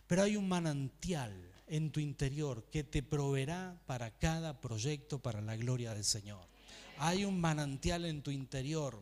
pero 0.06 0.22
hay 0.22 0.36
un 0.36 0.48
manantial 0.48 1.32
en 1.66 1.90
tu 1.90 2.00
interior 2.00 2.64
que 2.70 2.84
te 2.84 3.02
proveerá 3.02 3.80
para 3.86 4.10
cada 4.10 4.60
proyecto 4.60 5.18
para 5.18 5.40
la 5.40 5.56
gloria 5.56 5.94
del 5.94 6.04
Señor. 6.04 6.46
Hay 6.98 7.24
un 7.24 7.40
manantial 7.40 8.04
en 8.04 8.22
tu 8.22 8.30
interior 8.30 8.98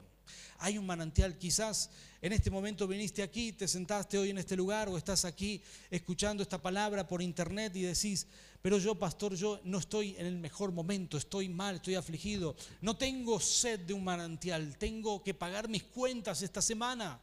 hay 0.59 0.79
un 0.79 0.87
manantial. 0.87 1.37
Quizás 1.37 1.91
en 2.23 2.33
este 2.33 2.51
momento 2.51 2.87
viniste 2.87 3.23
aquí, 3.23 3.53
te 3.53 3.69
sentaste 3.69 4.19
hoy 4.19 4.31
en 4.31 4.39
este 4.39 4.57
lugar 4.57 4.89
o 4.89 4.97
estás 4.97 5.25
aquí 5.25 5.61
escuchando 5.91 6.43
esta 6.43 6.61
palabra 6.61 7.07
por 7.07 7.23
internet 7.23 7.75
y 7.77 7.83
decís, 7.83 8.27
pero 8.63 8.79
yo, 8.79 8.95
pastor, 8.95 9.35
yo 9.35 9.61
no 9.65 9.79
estoy 9.79 10.17
en 10.17 10.27
el 10.27 10.39
mejor 10.39 10.73
momento, 10.73 11.19
estoy 11.19 11.51
mal, 11.51 11.77
estoy 11.77 11.97
afligido, 11.97 12.57
no 12.81 12.97
tengo 12.97 13.39
sed 13.39 13.81
de 13.81 13.93
un 13.93 14.03
manantial, 14.05 14.79
tengo 14.79 15.23
que 15.23 15.35
pagar 15.35 15.69
mis 15.69 15.83
cuentas 15.83 16.41
esta 16.41 16.63
semana. 16.63 17.21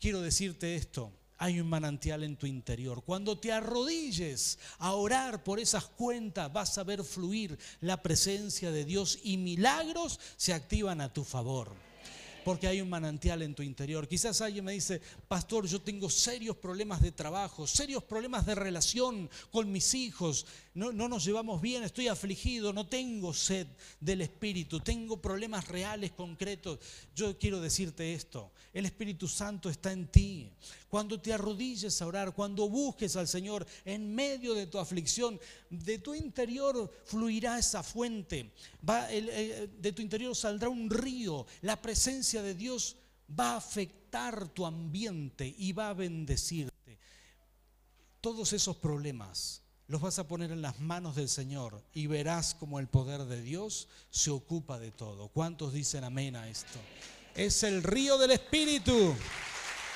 Quiero 0.00 0.22
decirte 0.22 0.76
esto, 0.76 1.12
hay 1.38 1.60
un 1.60 1.68
manantial 1.68 2.24
en 2.24 2.36
tu 2.36 2.46
interior. 2.46 3.02
Cuando 3.04 3.38
te 3.38 3.52
arrodilles 3.52 4.58
a 4.78 4.92
orar 4.92 5.44
por 5.44 5.60
esas 5.60 5.86
cuentas, 5.86 6.52
vas 6.52 6.76
a 6.78 6.84
ver 6.84 7.04
fluir 7.04 7.58
la 7.80 8.02
presencia 8.02 8.70
de 8.70 8.84
Dios 8.84 9.18
y 9.22 9.36
milagros 9.36 10.18
se 10.36 10.52
activan 10.52 11.00
a 11.00 11.12
tu 11.12 11.24
favor 11.24 11.88
porque 12.48 12.66
hay 12.66 12.80
un 12.80 12.88
manantial 12.88 13.42
en 13.42 13.54
tu 13.54 13.62
interior. 13.62 14.08
Quizás 14.08 14.40
alguien 14.40 14.64
me 14.64 14.72
dice, 14.72 15.02
pastor, 15.28 15.66
yo 15.66 15.82
tengo 15.82 16.08
serios 16.08 16.56
problemas 16.56 17.02
de 17.02 17.12
trabajo, 17.12 17.66
serios 17.66 18.02
problemas 18.02 18.46
de 18.46 18.54
relación 18.54 19.28
con 19.50 19.70
mis 19.70 19.92
hijos, 19.92 20.46
no, 20.78 20.92
no 20.92 21.08
nos 21.08 21.24
llevamos 21.24 21.60
bien, 21.60 21.82
estoy 21.82 22.06
afligido, 22.06 22.72
no 22.72 22.86
tengo 22.86 23.34
sed 23.34 23.66
del 23.98 24.20
Espíritu, 24.20 24.78
tengo 24.78 25.20
problemas 25.20 25.66
reales, 25.66 26.12
concretos. 26.12 26.78
Yo 27.16 27.36
quiero 27.36 27.60
decirte 27.60 28.14
esto, 28.14 28.52
el 28.72 28.86
Espíritu 28.86 29.26
Santo 29.26 29.68
está 29.68 29.90
en 29.90 30.06
ti. 30.06 30.52
Cuando 30.88 31.20
te 31.20 31.32
arrodilles 31.32 32.00
a 32.00 32.06
orar, 32.06 32.32
cuando 32.32 32.68
busques 32.68 33.16
al 33.16 33.26
Señor 33.26 33.66
en 33.84 34.14
medio 34.14 34.54
de 34.54 34.68
tu 34.68 34.78
aflicción, 34.78 35.40
de 35.68 35.98
tu 35.98 36.14
interior 36.14 36.88
fluirá 37.04 37.58
esa 37.58 37.82
fuente, 37.82 38.52
de 38.80 39.92
tu 39.92 40.00
interior 40.00 40.36
saldrá 40.36 40.68
un 40.68 40.88
río, 40.88 41.44
la 41.62 41.82
presencia 41.82 42.40
de 42.40 42.54
Dios 42.54 42.96
va 43.28 43.54
a 43.54 43.56
afectar 43.56 44.48
tu 44.50 44.64
ambiente 44.64 45.52
y 45.58 45.72
va 45.72 45.88
a 45.88 45.94
bendecirte. 45.94 46.98
Todos 48.20 48.52
esos 48.52 48.76
problemas 48.76 49.62
los 49.88 50.02
vas 50.02 50.18
a 50.18 50.28
poner 50.28 50.52
en 50.52 50.60
las 50.60 50.78
manos 50.80 51.16
del 51.16 51.30
Señor 51.30 51.82
y 51.94 52.06
verás 52.06 52.54
como 52.54 52.78
el 52.78 52.88
poder 52.88 53.24
de 53.24 53.40
Dios 53.40 53.88
se 54.10 54.30
ocupa 54.30 54.78
de 54.78 54.90
todo. 54.90 55.28
¿Cuántos 55.28 55.72
dicen 55.72 56.04
amén 56.04 56.36
a 56.36 56.46
esto? 56.48 56.78
Es 57.34 57.62
el 57.62 57.82
río 57.82 58.18
del 58.18 58.32
Espíritu. 58.32 59.16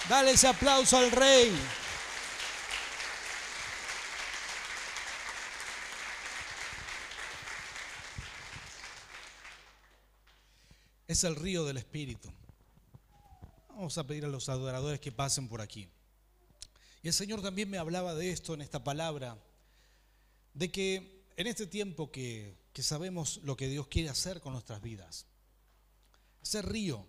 Dale 0.08 0.32
ese 0.32 0.48
aplauso 0.48 0.96
al 0.96 1.10
rey. 1.10 1.52
Es 11.06 11.22
el 11.24 11.36
río 11.36 11.66
del 11.66 11.76
Espíritu. 11.76 12.32
Vamos 13.68 13.98
a 13.98 14.06
pedir 14.06 14.24
a 14.24 14.28
los 14.28 14.48
adoradores 14.48 15.00
que 15.00 15.12
pasen 15.12 15.48
por 15.48 15.60
aquí. 15.60 15.86
Y 17.02 17.08
el 17.08 17.14
Señor 17.14 17.42
también 17.42 17.68
me 17.68 17.76
hablaba 17.76 18.14
de 18.14 18.30
esto 18.30 18.54
en 18.54 18.62
esta 18.62 18.82
palabra, 18.82 19.36
de 20.54 20.70
que 20.70 21.26
en 21.36 21.46
este 21.46 21.66
tiempo 21.66 22.10
que, 22.10 22.56
que 22.72 22.82
sabemos 22.82 23.40
lo 23.44 23.56
que 23.56 23.68
Dios 23.68 23.88
quiere 23.88 24.08
hacer 24.08 24.40
con 24.40 24.52
nuestras 24.52 24.82
vidas, 24.82 25.26
ese 26.42 26.62
río 26.62 27.06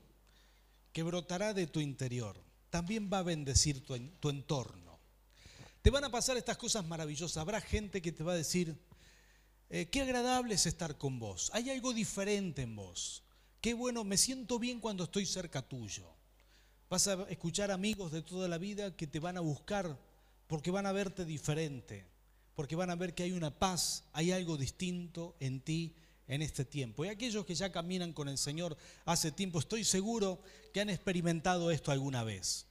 que 0.91 1.03
brotará 1.03 1.53
de 1.53 1.67
tu 1.67 1.79
interior, 1.79 2.41
también 2.69 3.10
va 3.12 3.19
a 3.19 3.23
bendecir 3.23 3.84
tu, 3.86 3.97
tu 4.19 4.29
entorno. 4.29 4.99
Te 5.82 5.89
van 5.89 6.06
a 6.06 6.12
pasar 6.12 6.38
estas 6.38 6.58
cosas 6.58 6.86
maravillosas. 6.86 7.38
Habrá 7.38 7.60
gente 7.60 8.01
que 8.01 8.12
te 8.12 8.23
va 8.23 8.34
a 8.34 8.38
decir, 8.38 8.77
eh, 9.69 9.89
qué 9.89 10.01
agradable 10.01 10.56
es 10.56 10.65
estar 10.65 10.97
con 10.97 11.19
vos. 11.19 11.49
Hay 11.53 11.69
algo 11.69 11.93
diferente 11.93 12.62
en 12.62 12.75
vos. 12.75 13.23
Qué 13.60 13.73
bueno, 13.73 14.03
me 14.03 14.17
siento 14.17 14.60
bien 14.60 14.79
cuando 14.79 15.06
estoy 15.06 15.25
cerca 15.25 15.62
tuyo. 15.62 16.13
Vas 16.89 17.08
a 17.08 17.23
escuchar 17.29 17.71
amigos 17.71 18.12
de 18.12 18.21
toda 18.21 18.47
la 18.47 18.58
vida 18.58 18.95
que 18.95 19.08
te 19.08 19.19
van 19.19 19.36
a 19.36 19.41
buscar 19.41 19.99
porque 20.47 20.71
van 20.71 20.86
a 20.86 20.91
verte 20.91 21.25
diferente, 21.25 22.06
porque 22.56 22.76
van 22.76 22.89
a 22.89 22.96
ver 22.96 23.13
que 23.13 23.24
hay 23.24 23.32
una 23.32 23.58
paz, 23.58 24.04
hay 24.13 24.32
algo 24.32 24.58
distinto 24.58 25.36
en 25.39 25.62
ti 25.62 25.96
en 26.28 26.42
este 26.42 26.66
tiempo. 26.66 27.06
Y 27.06 27.10
aquellos 27.10 27.46
que 27.46 27.56
ya 27.56 27.72
caminan 27.72 28.13
con 28.13 28.30
el 28.30 28.38
Señor 28.38 28.78
hace 29.06 29.32
tiempo, 29.32 29.60
estoy 29.60 29.84
seguro 29.84 30.42
que 30.74 30.82
han 30.82 30.89
experimentado 30.89 31.72
esto 31.72 31.92
alguna 31.92 32.24
vez. 32.24 32.66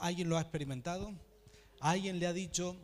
¿Alguien 0.00 0.28
lo 0.28 0.36
ha 0.36 0.40
experimentado? 0.40 1.12
¿Alguien 1.80 2.18
le 2.18 2.26
ha 2.26 2.32
dicho, 2.32 2.76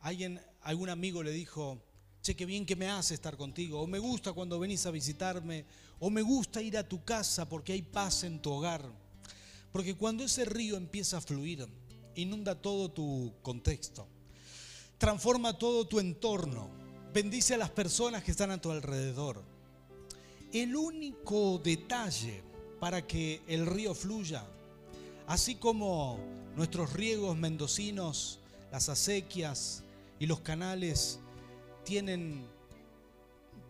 alguien, 0.00 0.40
algún 0.62 0.88
amigo 0.88 1.22
le 1.22 1.30
dijo, 1.30 1.82
che, 2.22 2.34
qué 2.34 2.46
bien 2.46 2.64
que 2.64 2.74
me 2.74 2.88
hace 2.88 3.14
estar 3.14 3.36
contigo, 3.36 3.80
o 3.82 3.86
me 3.86 3.98
gusta 3.98 4.32
cuando 4.32 4.58
venís 4.58 4.86
a 4.86 4.90
visitarme, 4.90 5.66
o 5.98 6.08
me 6.08 6.22
gusta 6.22 6.62
ir 6.62 6.78
a 6.78 6.88
tu 6.88 7.04
casa 7.04 7.48
porque 7.48 7.74
hay 7.74 7.82
paz 7.82 8.24
en 8.24 8.40
tu 8.40 8.50
hogar? 8.50 8.82
Porque 9.72 9.94
cuando 9.94 10.24
ese 10.24 10.46
río 10.46 10.76
empieza 10.76 11.18
a 11.18 11.20
fluir, 11.20 11.66
inunda 12.14 12.54
todo 12.54 12.90
tu 12.90 13.34
contexto, 13.42 14.08
transforma 14.98 15.56
todo 15.56 15.86
tu 15.86 16.00
entorno, 16.00 16.68
bendice 17.14 17.54
a 17.54 17.58
las 17.58 17.70
personas 17.70 18.24
que 18.24 18.32
están 18.32 18.50
a 18.50 18.60
tu 18.60 18.70
alrededor. 18.70 19.42
El 20.52 20.74
único 20.74 21.58
detalle 21.58 22.42
para 22.80 23.06
que 23.06 23.40
el 23.46 23.66
río 23.66 23.94
fluya, 23.94 24.44
así 25.26 25.54
como 25.54 26.18
nuestros 26.56 26.92
riegos 26.92 27.36
mendocinos, 27.36 28.40
las 28.72 28.88
acequias 28.88 29.84
y 30.18 30.26
los 30.26 30.40
canales 30.40 31.20
tienen, 31.84 32.44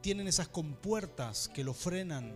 tienen 0.00 0.28
esas 0.28 0.48
compuertas 0.48 1.48
que 1.48 1.62
lo 1.62 1.74
frenan, 1.74 2.32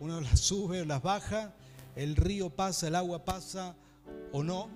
uno 0.00 0.20
las 0.20 0.40
sube 0.40 0.82
o 0.82 0.84
las 0.84 1.02
baja, 1.02 1.54
el 1.96 2.14
río 2.14 2.50
pasa, 2.50 2.86
el 2.86 2.94
agua 2.94 3.24
pasa 3.24 3.74
o 4.32 4.44
no. 4.44 4.68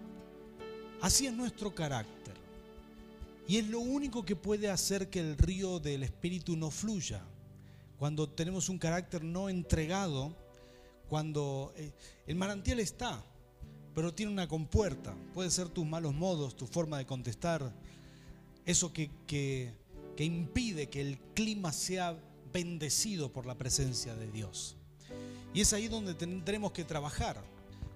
Así 1.00 1.26
es 1.26 1.32
nuestro 1.32 1.74
carácter. 1.74 2.39
Y 3.50 3.56
es 3.56 3.66
lo 3.66 3.80
único 3.80 4.24
que 4.24 4.36
puede 4.36 4.70
hacer 4.70 5.10
que 5.10 5.18
el 5.18 5.36
río 5.36 5.80
del 5.80 6.04
Espíritu 6.04 6.54
no 6.54 6.70
fluya. 6.70 7.24
Cuando 7.98 8.28
tenemos 8.28 8.68
un 8.68 8.78
carácter 8.78 9.24
no 9.24 9.48
entregado, 9.48 10.36
cuando 11.08 11.72
eh, 11.76 11.90
el 12.28 12.36
manantial 12.36 12.78
está, 12.78 13.24
pero 13.92 14.14
tiene 14.14 14.30
una 14.30 14.46
compuerta. 14.46 15.16
Puede 15.34 15.50
ser 15.50 15.68
tus 15.68 15.84
malos 15.84 16.14
modos, 16.14 16.54
tu 16.54 16.68
forma 16.68 16.98
de 16.98 17.06
contestar, 17.06 17.74
eso 18.66 18.92
que, 18.92 19.10
que, 19.26 19.74
impide 20.18 20.88
que 20.88 21.00
el 21.00 21.18
clima 21.34 21.72
sea 21.72 22.16
bendecido 22.52 23.32
por 23.32 23.46
la 23.46 23.58
presencia 23.58 24.14
de 24.14 24.30
Dios. 24.30 24.76
Y 25.52 25.62
es 25.62 25.72
ahí 25.72 25.88
donde 25.88 26.14
tendremos 26.14 26.70
que 26.70 26.84
trabajar, 26.84 27.42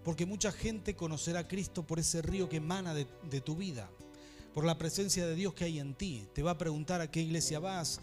porque 0.02 0.26
mucha 0.26 0.50
gente 0.50 0.96
conocerá 0.96 1.38
a 1.38 1.46
Cristo 1.46 1.86
por 1.86 2.00
ese 2.00 2.22
río 2.22 2.48
que 2.48 2.56
emana 2.56 2.92
de 2.92 3.40
tu 3.40 3.54
vida 3.54 3.88
por 4.54 4.64
la 4.64 4.78
presencia 4.78 5.26
de 5.26 5.34
Dios 5.34 5.52
que 5.52 5.64
hay 5.64 5.80
en 5.80 5.94
ti. 5.94 6.26
Te 6.32 6.42
va 6.42 6.52
a 6.52 6.58
preguntar 6.58 7.00
a 7.00 7.10
qué 7.10 7.20
iglesia 7.20 7.58
vas, 7.58 8.00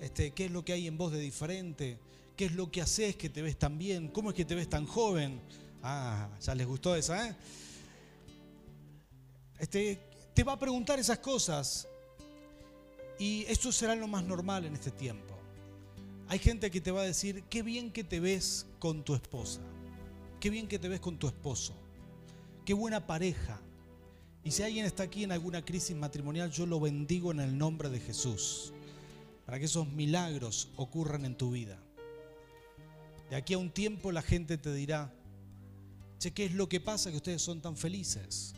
este, 0.00 0.32
qué 0.32 0.44
es 0.44 0.50
lo 0.50 0.64
que 0.64 0.74
hay 0.74 0.86
en 0.86 0.98
vos 0.98 1.10
de 1.10 1.18
diferente, 1.18 1.98
qué 2.36 2.44
es 2.44 2.52
lo 2.52 2.70
que 2.70 2.82
haces 2.82 3.16
que 3.16 3.30
te 3.30 3.40
ves 3.40 3.58
tan 3.58 3.78
bien, 3.78 4.08
cómo 4.08 4.30
es 4.30 4.36
que 4.36 4.44
te 4.44 4.54
ves 4.54 4.68
tan 4.68 4.86
joven. 4.86 5.40
Ah, 5.82 6.28
ya 6.40 6.54
les 6.54 6.66
gustó 6.66 6.94
esa, 6.94 7.28
¿eh? 7.28 7.34
Este, 9.58 9.98
te 10.34 10.44
va 10.44 10.52
a 10.52 10.58
preguntar 10.58 10.98
esas 10.98 11.18
cosas 11.18 11.88
y 13.18 13.44
esto 13.48 13.72
será 13.72 13.94
lo 13.94 14.08
más 14.08 14.24
normal 14.24 14.66
en 14.66 14.74
este 14.74 14.90
tiempo. 14.90 15.34
Hay 16.28 16.38
gente 16.38 16.70
que 16.70 16.80
te 16.80 16.90
va 16.90 17.02
a 17.02 17.04
decir, 17.04 17.44
qué 17.44 17.62
bien 17.62 17.92
que 17.92 18.02
te 18.04 18.20
ves 18.20 18.66
con 18.78 19.04
tu 19.04 19.14
esposa, 19.14 19.60
qué 20.40 20.50
bien 20.50 20.66
que 20.66 20.78
te 20.78 20.88
ves 20.88 21.00
con 21.00 21.18
tu 21.18 21.28
esposo, 21.28 21.74
qué 22.64 22.74
buena 22.74 23.06
pareja. 23.06 23.60
Y 24.44 24.50
si 24.50 24.62
alguien 24.62 24.84
está 24.84 25.04
aquí 25.04 25.24
en 25.24 25.32
alguna 25.32 25.64
crisis 25.64 25.96
matrimonial, 25.96 26.50
yo 26.50 26.66
lo 26.66 26.78
bendigo 26.78 27.32
en 27.32 27.40
el 27.40 27.56
nombre 27.56 27.88
de 27.88 27.98
Jesús, 27.98 28.74
para 29.46 29.58
que 29.58 29.64
esos 29.64 29.88
milagros 29.88 30.68
ocurran 30.76 31.24
en 31.24 31.34
tu 31.34 31.52
vida. 31.52 31.78
De 33.30 33.36
aquí 33.36 33.54
a 33.54 33.58
un 33.58 33.70
tiempo 33.70 34.12
la 34.12 34.20
gente 34.20 34.58
te 34.58 34.72
dirá, 34.74 35.10
che, 36.18 36.32
¿qué 36.32 36.44
es 36.44 36.52
lo 36.52 36.68
que 36.68 36.78
pasa 36.78 37.10
que 37.10 37.16
ustedes 37.16 37.40
son 37.40 37.62
tan 37.62 37.74
felices? 37.74 38.54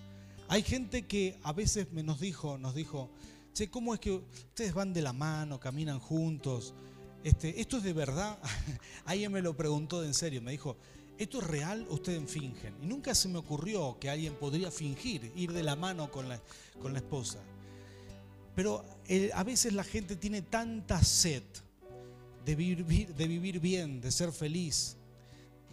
Hay 0.48 0.62
gente 0.62 1.06
que 1.06 1.38
a 1.44 1.52
veces 1.52 1.92
me 1.92 2.02
nos 2.02 2.18
dijo, 2.18 2.58
nos 2.58 2.74
dijo, 2.74 3.08
che, 3.54 3.70
¿cómo 3.70 3.94
es 3.94 4.00
que 4.00 4.10
ustedes 4.10 4.74
van 4.74 4.92
de 4.92 5.02
la 5.02 5.12
mano, 5.12 5.60
caminan 5.60 6.00
juntos? 6.00 6.74
Este, 7.22 7.60
¿Esto 7.60 7.76
es 7.76 7.84
de 7.84 7.92
verdad? 7.92 8.38
alguien 9.04 9.30
me 9.30 9.40
lo 9.40 9.56
preguntó 9.56 10.00
de 10.00 10.08
en 10.08 10.14
serio, 10.14 10.42
me 10.42 10.50
dijo, 10.50 10.76
¿esto 11.18 11.38
es 11.38 11.46
real 11.46 11.86
o 11.90 11.94
ustedes 11.94 12.30
fingen? 12.30 12.74
Y 12.82 12.86
nunca 12.86 13.14
se 13.14 13.28
me 13.28 13.38
ocurrió 13.38 13.96
que 13.98 14.10
alguien 14.10 14.34
podría 14.34 14.70
fingir, 14.70 15.32
ir 15.36 15.52
de 15.52 15.62
la 15.62 15.76
mano 15.76 16.10
con 16.10 16.28
la, 16.28 16.40
con 16.80 16.92
la 16.92 16.98
esposa. 16.98 17.38
Pero 18.54 18.84
eh, 19.06 19.30
a 19.34 19.44
veces 19.44 19.72
la 19.72 19.84
gente 19.84 20.16
tiene 20.16 20.42
tanta 20.42 21.02
sed 21.02 21.42
de 22.44 22.54
vivir, 22.54 23.14
de 23.14 23.26
vivir 23.26 23.60
bien, 23.60 24.00
de 24.00 24.10
ser 24.10 24.32
feliz, 24.32 24.96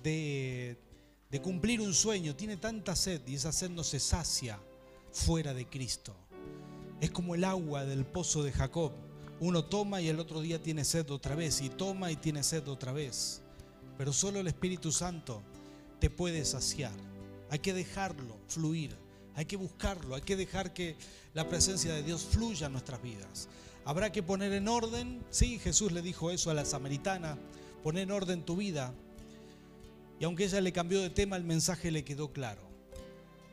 de, 0.01 0.77
de 1.29 1.41
cumplir 1.41 1.81
un 1.81 1.93
sueño, 1.93 2.35
tiene 2.35 2.57
tanta 2.57 2.95
sed 2.95 3.21
y 3.27 3.35
esa 3.35 3.51
sed 3.51 3.69
no 3.69 3.83
se 3.83 3.99
sacia 3.99 4.59
fuera 5.11 5.53
de 5.53 5.67
Cristo. 5.67 6.15
Es 6.99 7.11
como 7.11 7.35
el 7.35 7.43
agua 7.43 7.85
del 7.85 8.05
pozo 8.05 8.43
de 8.43 8.51
Jacob 8.51 8.91
uno 9.39 9.65
toma 9.65 9.99
y 9.99 10.07
el 10.07 10.19
otro 10.19 10.39
día 10.41 10.61
tiene 10.61 10.85
sed 10.85 11.09
otra 11.11 11.35
vez, 11.35 11.61
y 11.61 11.69
toma 11.69 12.11
y 12.11 12.15
tiene 12.15 12.43
sed 12.43 12.67
otra 12.67 12.93
vez. 12.93 13.42
Pero 13.97 14.13
solo 14.13 14.39
el 14.39 14.47
Espíritu 14.47 14.91
Santo 14.91 15.41
te 15.99 16.09
puede 16.09 16.45
saciar. 16.45 16.93
Hay 17.49 17.59
que 17.59 17.73
dejarlo 17.73 18.37
fluir, 18.47 18.95
hay 19.35 19.45
que 19.45 19.57
buscarlo, 19.57 20.15
hay 20.15 20.21
que 20.21 20.35
dejar 20.35 20.73
que 20.73 20.95
la 21.33 21.47
presencia 21.47 21.93
de 21.93 22.03
Dios 22.03 22.23
fluya 22.23 22.67
en 22.67 22.73
nuestras 22.73 23.01
vidas. 23.01 23.47
Habrá 23.85 24.11
que 24.11 24.23
poner 24.23 24.53
en 24.53 24.67
orden, 24.67 25.23
sí, 25.29 25.59
Jesús 25.59 25.91
le 25.91 26.01
dijo 26.01 26.31
eso 26.31 26.49
a 26.49 26.53
la 26.53 26.65
samaritana, 26.65 27.37
poner 27.83 28.03
en 28.03 28.11
orden 28.11 28.43
tu 28.43 28.55
vida. 28.55 28.93
Y 30.19 30.25
aunque 30.25 30.45
ella 30.45 30.61
le 30.61 30.71
cambió 30.71 31.01
de 31.01 31.09
tema, 31.09 31.35
el 31.35 31.43
mensaje 31.43 31.91
le 31.91 32.03
quedó 32.03 32.31
claro. 32.31 32.61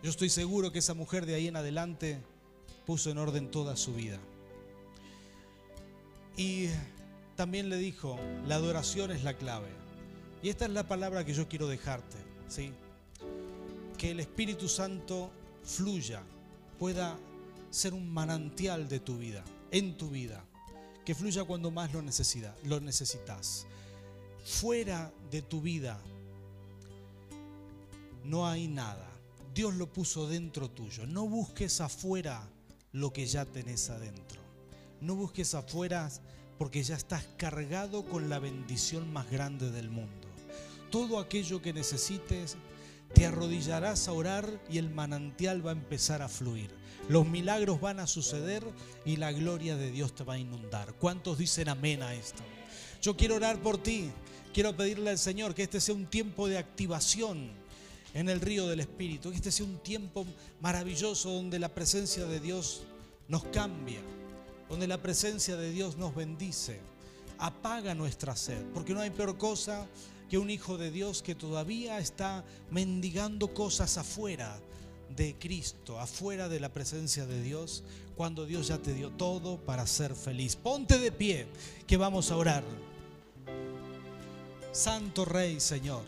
Yo 0.03 0.11
estoy 0.11 0.31
seguro 0.31 0.73
que 0.73 0.79
esa 0.79 0.95
mujer 0.95 1.27
de 1.27 1.35
ahí 1.35 1.49
en 1.49 1.57
adelante 1.57 2.23
puso 2.87 3.11
en 3.11 3.19
orden 3.19 3.51
toda 3.51 3.77
su 3.77 3.95
vida. 3.95 4.19
Y 6.37 6.69
también 7.37 7.69
le 7.69 7.77
dijo, 7.77 8.19
la 8.47 8.55
adoración 8.55 9.11
es 9.11 9.25
la 9.25 9.35
clave. 9.35 9.80
Y 10.43 10.49
esta 10.49 10.65
es 10.65 10.71
la 10.71 10.89
palabra 10.89 11.25
que 11.25 11.35
yo 11.35 11.49
quiero 11.49 11.67
dejarte, 11.67 12.17
¿sí? 12.49 12.73
Que 13.99 14.13
el 14.13 14.21
Espíritu 14.21 14.69
Santo 14.69 15.31
fluya, 15.63 16.23
pueda 16.79 17.19
ser 17.71 17.93
un 17.95 18.11
manantial 18.13 18.89
de 18.89 19.01
tu 19.01 19.19
vida, 19.19 19.45
en 19.71 19.97
tu 19.97 20.09
vida, 20.09 20.45
que 21.05 21.15
fluya 21.15 21.45
cuando 21.45 21.71
más 21.71 21.93
lo, 21.93 22.03
lo 22.65 22.81
necesitas. 22.81 23.67
Fuera 24.45 25.13
de 25.31 25.43
tu 25.43 25.61
vida 25.61 26.01
no 28.25 28.47
hay 28.47 28.69
nada. 28.69 29.09
Dios 29.55 29.75
lo 29.75 29.93
puso 29.93 30.29
dentro 30.29 30.71
tuyo. 30.71 31.07
No 31.07 31.27
busques 31.27 31.81
afuera 31.81 32.49
lo 32.93 33.13
que 33.13 33.27
ya 33.27 33.45
tenés 33.45 33.91
adentro. 33.91 34.41
No 35.01 35.15
busques 35.17 35.55
afuera 35.55 36.11
porque 36.59 36.83
ya 36.83 36.97
estás 36.97 37.25
cargado 37.37 38.05
con 38.05 38.29
la 38.29 38.39
bendición 38.39 39.13
más 39.13 39.31
grande 39.31 39.71
del 39.71 39.91
mundo. 39.91 40.20
Todo 40.91 41.19
aquello 41.19 41.63
que 41.63 41.73
necesites, 41.73 42.57
te 43.15 43.27
arrodillarás 43.27 44.09
a 44.09 44.13
orar 44.13 44.61
y 44.71 44.79
el 44.79 44.91
manantial 44.91 45.67
va 45.67 45.71
a 45.71 45.75
empezar 45.75 46.23
a 46.23 46.29
fluir. 46.29 46.71
Los 47.09 47.27
milagros 47.27 47.81
van 47.81 47.99
a 48.01 48.07
suceder 48.07 48.65
y 49.05 49.17
la 49.17 49.33
gloria 49.33 49.77
de 49.77 49.91
Dios 49.91 50.15
te 50.15 50.25
va 50.25 50.35
a 50.35 50.39
inundar. 50.39 50.95
¿Cuántos 50.95 51.39
dicen 51.39 51.69
amén 51.69 52.03
a 52.03 52.15
esto? 52.15 52.43
Yo 53.03 53.17
quiero 53.17 53.37
orar 53.37 53.61
por 53.61 53.79
ti. 53.79 54.11
Quiero 54.53 54.77
pedirle 54.77 55.11
al 55.11 55.19
Señor 55.19 55.55
que 55.55 55.63
este 55.63 55.81
sea 55.81 55.95
un 55.95 56.07
tiempo 56.07 56.49
de 56.49 56.59
activación 56.59 57.51
en 58.15 58.29
el 58.29 58.41
río 58.41 58.69
del 58.69 58.81
Espíritu. 58.81 59.31
Que 59.31 59.37
este 59.37 59.53
sea 59.53 59.67
un 59.67 59.79
tiempo 59.79 60.27
maravilloso 60.61 61.31
donde 61.31 61.59
la 61.59 61.69
presencia 61.69 62.27
de 62.27 62.41
Dios 62.41 62.83
nos 63.29 63.45
cambia 63.45 64.01
donde 64.71 64.87
la 64.87 65.03
presencia 65.03 65.57
de 65.57 65.73
Dios 65.73 65.97
nos 65.97 66.15
bendice, 66.15 66.79
apaga 67.39 67.93
nuestra 67.93 68.37
sed, 68.37 68.65
porque 68.73 68.95
no 68.95 69.01
hay 69.01 69.11
peor 69.11 69.37
cosa 69.37 69.87
que 70.31 70.39
un 70.39 70.49
hijo 70.49 70.79
de 70.79 70.93
Dios 70.93 71.23
que 71.23 71.35
todavía 71.35 71.99
está 71.99 72.45
mendigando 72.71 73.53
cosas 73.53 73.99
afuera 73.99 74.61
de 75.17 75.35
Cristo, 75.35 75.99
afuera 75.99 76.49
de 76.49 76.61
la 76.61 76.73
presencia 76.73 77.27
de 77.27 77.43
Dios, 77.43 77.83
cuando 78.17 78.47
Dios 78.47 78.69
ya 78.69 78.79
te 78.79 78.95
dio 78.95 79.11
todo 79.11 79.59
para 79.59 79.87
ser 79.89 80.15
feliz. 80.15 80.55
Ponte 80.55 81.01
de 81.01 81.11
pie, 81.11 81.49
que 81.87 81.97
vamos 81.97 82.31
a 82.31 82.37
orar. 82.37 82.63
Santo 84.71 85.25
Rey, 85.25 85.59
Señor, 85.59 86.05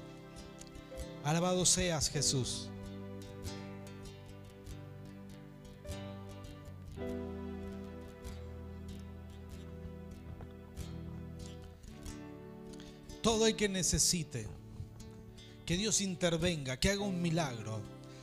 alabado 1.25 1.67
seas 1.67 2.09
Jesús. 2.09 2.69
Todo 13.23 13.47
el 13.47 13.57
que 13.57 13.69
necesite 13.69 14.47
que 15.65 15.77
Dios 15.77 16.01
intervenga, 16.01 16.79
que 16.79 16.91
haga 16.91 17.03
un 17.03 17.23
milagro. 17.23 17.81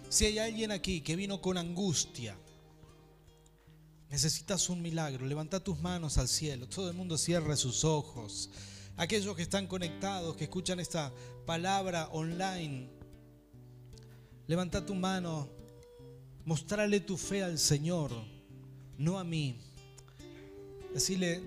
Si 0.09 0.25
hay 0.25 0.39
alguien 0.39 0.71
aquí 0.71 1.01
que 1.01 1.15
vino 1.15 1.41
con 1.41 1.57
angustia, 1.57 2.35
necesitas 4.09 4.69
un 4.69 4.81
milagro, 4.81 5.25
levanta 5.25 5.63
tus 5.63 5.79
manos 5.79 6.17
al 6.17 6.27
cielo. 6.27 6.67
Todo 6.67 6.89
el 6.89 6.95
mundo 6.95 7.17
cierre 7.17 7.55
sus 7.55 7.83
ojos. 7.83 8.49
Aquellos 8.97 9.35
que 9.35 9.43
están 9.43 9.67
conectados, 9.67 10.35
que 10.35 10.43
escuchan 10.43 10.79
esta 10.79 11.13
palabra 11.45 12.09
online, 12.11 12.89
levanta 14.47 14.85
tu 14.85 14.95
mano, 14.95 15.47
mostrarle 16.43 16.99
tu 16.99 17.15
fe 17.15 17.43
al 17.43 17.57
Señor, 17.57 18.11
no 18.97 19.17
a 19.17 19.23
mí. 19.23 19.61
Decirle, 20.93 21.41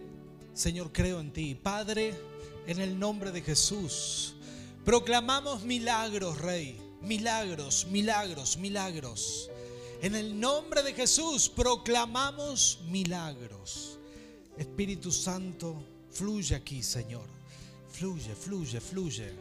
Señor, 0.54 0.92
creo 0.92 1.20
en 1.20 1.32
ti. 1.32 1.54
Padre, 1.54 2.14
en 2.66 2.80
el 2.80 2.98
nombre 2.98 3.32
de 3.32 3.42
Jesús. 3.42 4.34
Proclamamos 4.84 5.62
milagros, 5.62 6.40
Rey. 6.40 6.78
Milagros, 7.02 7.86
milagros, 7.90 8.56
milagros. 8.56 9.50
En 10.02 10.14
el 10.14 10.38
nombre 10.38 10.82
de 10.82 10.92
Jesús 10.94 11.48
proclamamos 11.48 12.80
milagros. 12.88 13.98
Espíritu 14.56 15.10
Santo, 15.10 15.82
fluye 16.10 16.54
aquí, 16.54 16.82
Señor. 16.82 17.26
Fluye, 17.90 18.34
fluye, 18.34 18.80
fluye. 18.80 19.32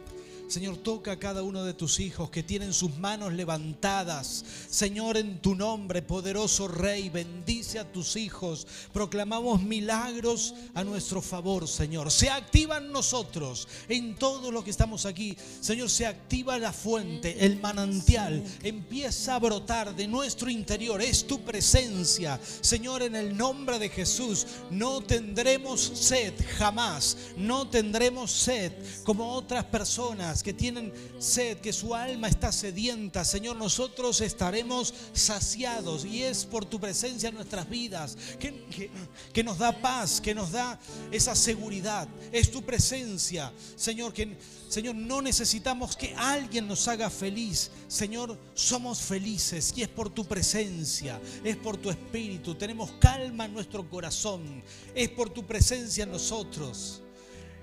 Señor, 0.52 0.76
toca 0.76 1.12
a 1.12 1.18
cada 1.18 1.42
uno 1.42 1.64
de 1.64 1.72
tus 1.72 1.98
hijos 1.98 2.28
que 2.28 2.42
tienen 2.42 2.74
sus 2.74 2.94
manos 2.98 3.32
levantadas. 3.32 4.44
Señor, 4.68 5.16
en 5.16 5.40
tu 5.40 5.54
nombre, 5.54 6.02
poderoso 6.02 6.68
Rey, 6.68 7.08
bendice 7.08 7.78
a 7.78 7.90
tus 7.90 8.16
hijos. 8.16 8.66
Proclamamos 8.92 9.62
milagros 9.62 10.54
a 10.74 10.84
nuestro 10.84 11.22
favor, 11.22 11.66
Señor. 11.66 12.10
Se 12.10 12.28
activan 12.28 12.92
nosotros 12.92 13.66
en 13.88 14.14
todo 14.16 14.52
lo 14.52 14.62
que 14.62 14.68
estamos 14.68 15.06
aquí. 15.06 15.34
Señor, 15.62 15.88
se 15.88 16.04
activa 16.04 16.58
la 16.58 16.74
fuente, 16.74 17.46
el 17.46 17.58
manantial. 17.58 18.44
Empieza 18.62 19.36
a 19.36 19.38
brotar 19.38 19.96
de 19.96 20.06
nuestro 20.06 20.50
interior. 20.50 21.00
Es 21.00 21.26
tu 21.26 21.40
presencia. 21.40 22.38
Señor, 22.60 23.00
en 23.00 23.16
el 23.16 23.34
nombre 23.34 23.78
de 23.78 23.88
Jesús, 23.88 24.46
no 24.70 25.00
tendremos 25.00 25.80
sed 25.80 26.34
jamás. 26.58 27.16
No 27.38 27.70
tendremos 27.70 28.30
sed 28.30 28.74
como 29.02 29.32
otras 29.32 29.64
personas 29.64 30.41
que 30.42 30.52
tienen 30.52 30.92
sed, 31.18 31.58
que 31.58 31.72
su 31.72 31.94
alma 31.94 32.28
está 32.28 32.52
sedienta, 32.52 33.24
Señor, 33.24 33.56
nosotros 33.56 34.20
estaremos 34.20 34.92
saciados 35.12 36.04
y 36.04 36.22
es 36.22 36.44
por 36.44 36.64
tu 36.64 36.80
presencia 36.80 37.28
en 37.28 37.36
nuestras 37.36 37.68
vidas, 37.68 38.16
que, 38.38 38.90
que, 39.32 39.44
nos 39.44 39.58
da 39.58 39.80
paz, 39.80 40.20
que 40.20 40.34
nos 40.34 40.52
da 40.52 40.78
esa 41.10 41.34
seguridad. 41.34 42.08
Es 42.32 42.50
tu 42.50 42.62
presencia, 42.62 43.52
Señor, 43.76 44.12
que 44.12 44.36
Señor, 44.72 44.94
no 44.94 45.20
necesitamos 45.20 45.96
que 45.96 46.14
alguien 46.16 46.66
nos 46.66 46.88
haga 46.88 47.10
feliz. 47.10 47.70
Señor, 47.88 48.38
somos 48.54 49.02
felices 49.02 49.70
y 49.76 49.82
es 49.82 49.88
por 49.88 50.08
tu 50.08 50.24
presencia, 50.24 51.20
es 51.44 51.56
por 51.56 51.76
tu 51.76 51.90
espíritu. 51.90 52.54
Tenemos 52.54 52.92
calma 52.92 53.44
en 53.44 53.52
nuestro 53.52 53.86
corazón, 53.86 54.62
es 54.94 55.10
por 55.10 55.28
tu 55.28 55.46
presencia 55.46 56.04
en 56.04 56.12
nosotros. 56.12 57.02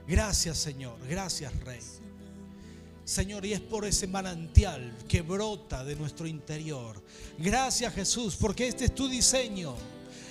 Gracias, 0.07 0.59
Señor. 0.59 0.99
Gracias, 1.07 1.51
Rey. 1.61 1.80
Señor, 3.10 3.43
y 3.43 3.53
es 3.53 3.60
por 3.60 3.86
ese 3.86 4.05
manantial 4.05 4.95
que 5.07 5.24
brota 5.24 5.84
de 5.84 5.95
nuestro 5.95 6.28
interior. 6.28 7.03
Gracias 7.39 7.91
Jesús, 7.95 8.36
porque 8.36 8.68
este 8.68 8.86
es 8.86 8.93
tu 8.93 9.07
diseño. 9.10 9.74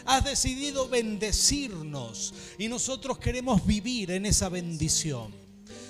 Has 0.05 0.25
decidido 0.25 0.89
bendecirnos 0.89 2.33
y 2.57 2.69
nosotros 2.69 3.19
queremos 3.19 3.67
vivir 3.67 4.13
en 4.13 4.27
esa 4.27 4.49
bendición. 4.49 5.35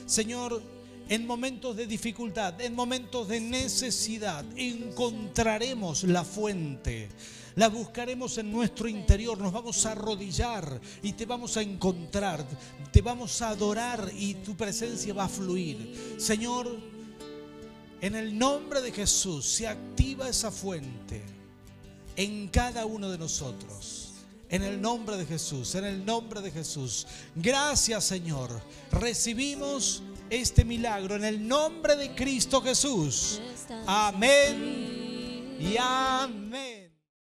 Señor, 0.07 0.63
en 1.11 1.27
momentos 1.27 1.77
de 1.77 1.87
dificultad, 1.87 2.59
en 2.59 2.75
momentos 2.75 3.29
de 3.29 3.41
necesidad, 3.41 4.47
encontraremos 4.57 6.05
la 6.05 6.25
fuente. 6.25 7.11
La 7.59 7.69
buscaremos 7.69 8.39
en 8.39 8.53
nuestro 8.53 8.87
interior, 8.87 9.37
nos 9.37 9.53
vamos 9.53 9.85
a 9.85 9.91
arrodillar 9.91 10.81
y 11.03 11.15
te 11.15 11.27
vamos 11.27 11.57
a 11.57 11.63
encontrar, 11.63 12.47
te 12.93 13.03
vamos 13.03 13.43
a 13.43 13.49
adorar 13.49 14.13
y 14.17 14.35
tu 14.35 14.57
presencia 14.57 15.13
va 15.13 15.25
a 15.25 15.29
fluir. 15.29 16.15
Señor, 16.19 16.79
en 18.01 18.15
el 18.15 18.39
nombre 18.39 18.81
de 18.81 18.93
Jesús 18.93 19.45
se 19.45 19.67
activa 19.67 20.29
esa 20.29 20.53
fuente 20.53 21.21
en 22.15 22.47
cada 22.47 22.87
uno 22.87 23.11
de 23.11 23.19
nosotros. 23.19 24.13
En 24.49 24.63
el 24.63 24.81
nombre 24.81 25.17
de 25.17 25.27
Jesús, 25.27 25.75
en 25.75 25.85
el 25.85 26.07
nombre 26.07 26.41
de 26.41 26.53
Jesús. 26.53 27.09
Gracias 27.35 28.05
Señor. 28.05 28.63
Recibimos 28.93 30.05
este 30.31 30.65
milagro 30.65 31.17
en 31.17 31.25
el 31.25 31.49
nombre 31.49 31.97
de 31.97 32.15
Cristo 32.15 32.63
Jesús. 32.63 33.41
Amén 33.85 35.57
y 35.59 35.77
amén. 35.77 36.88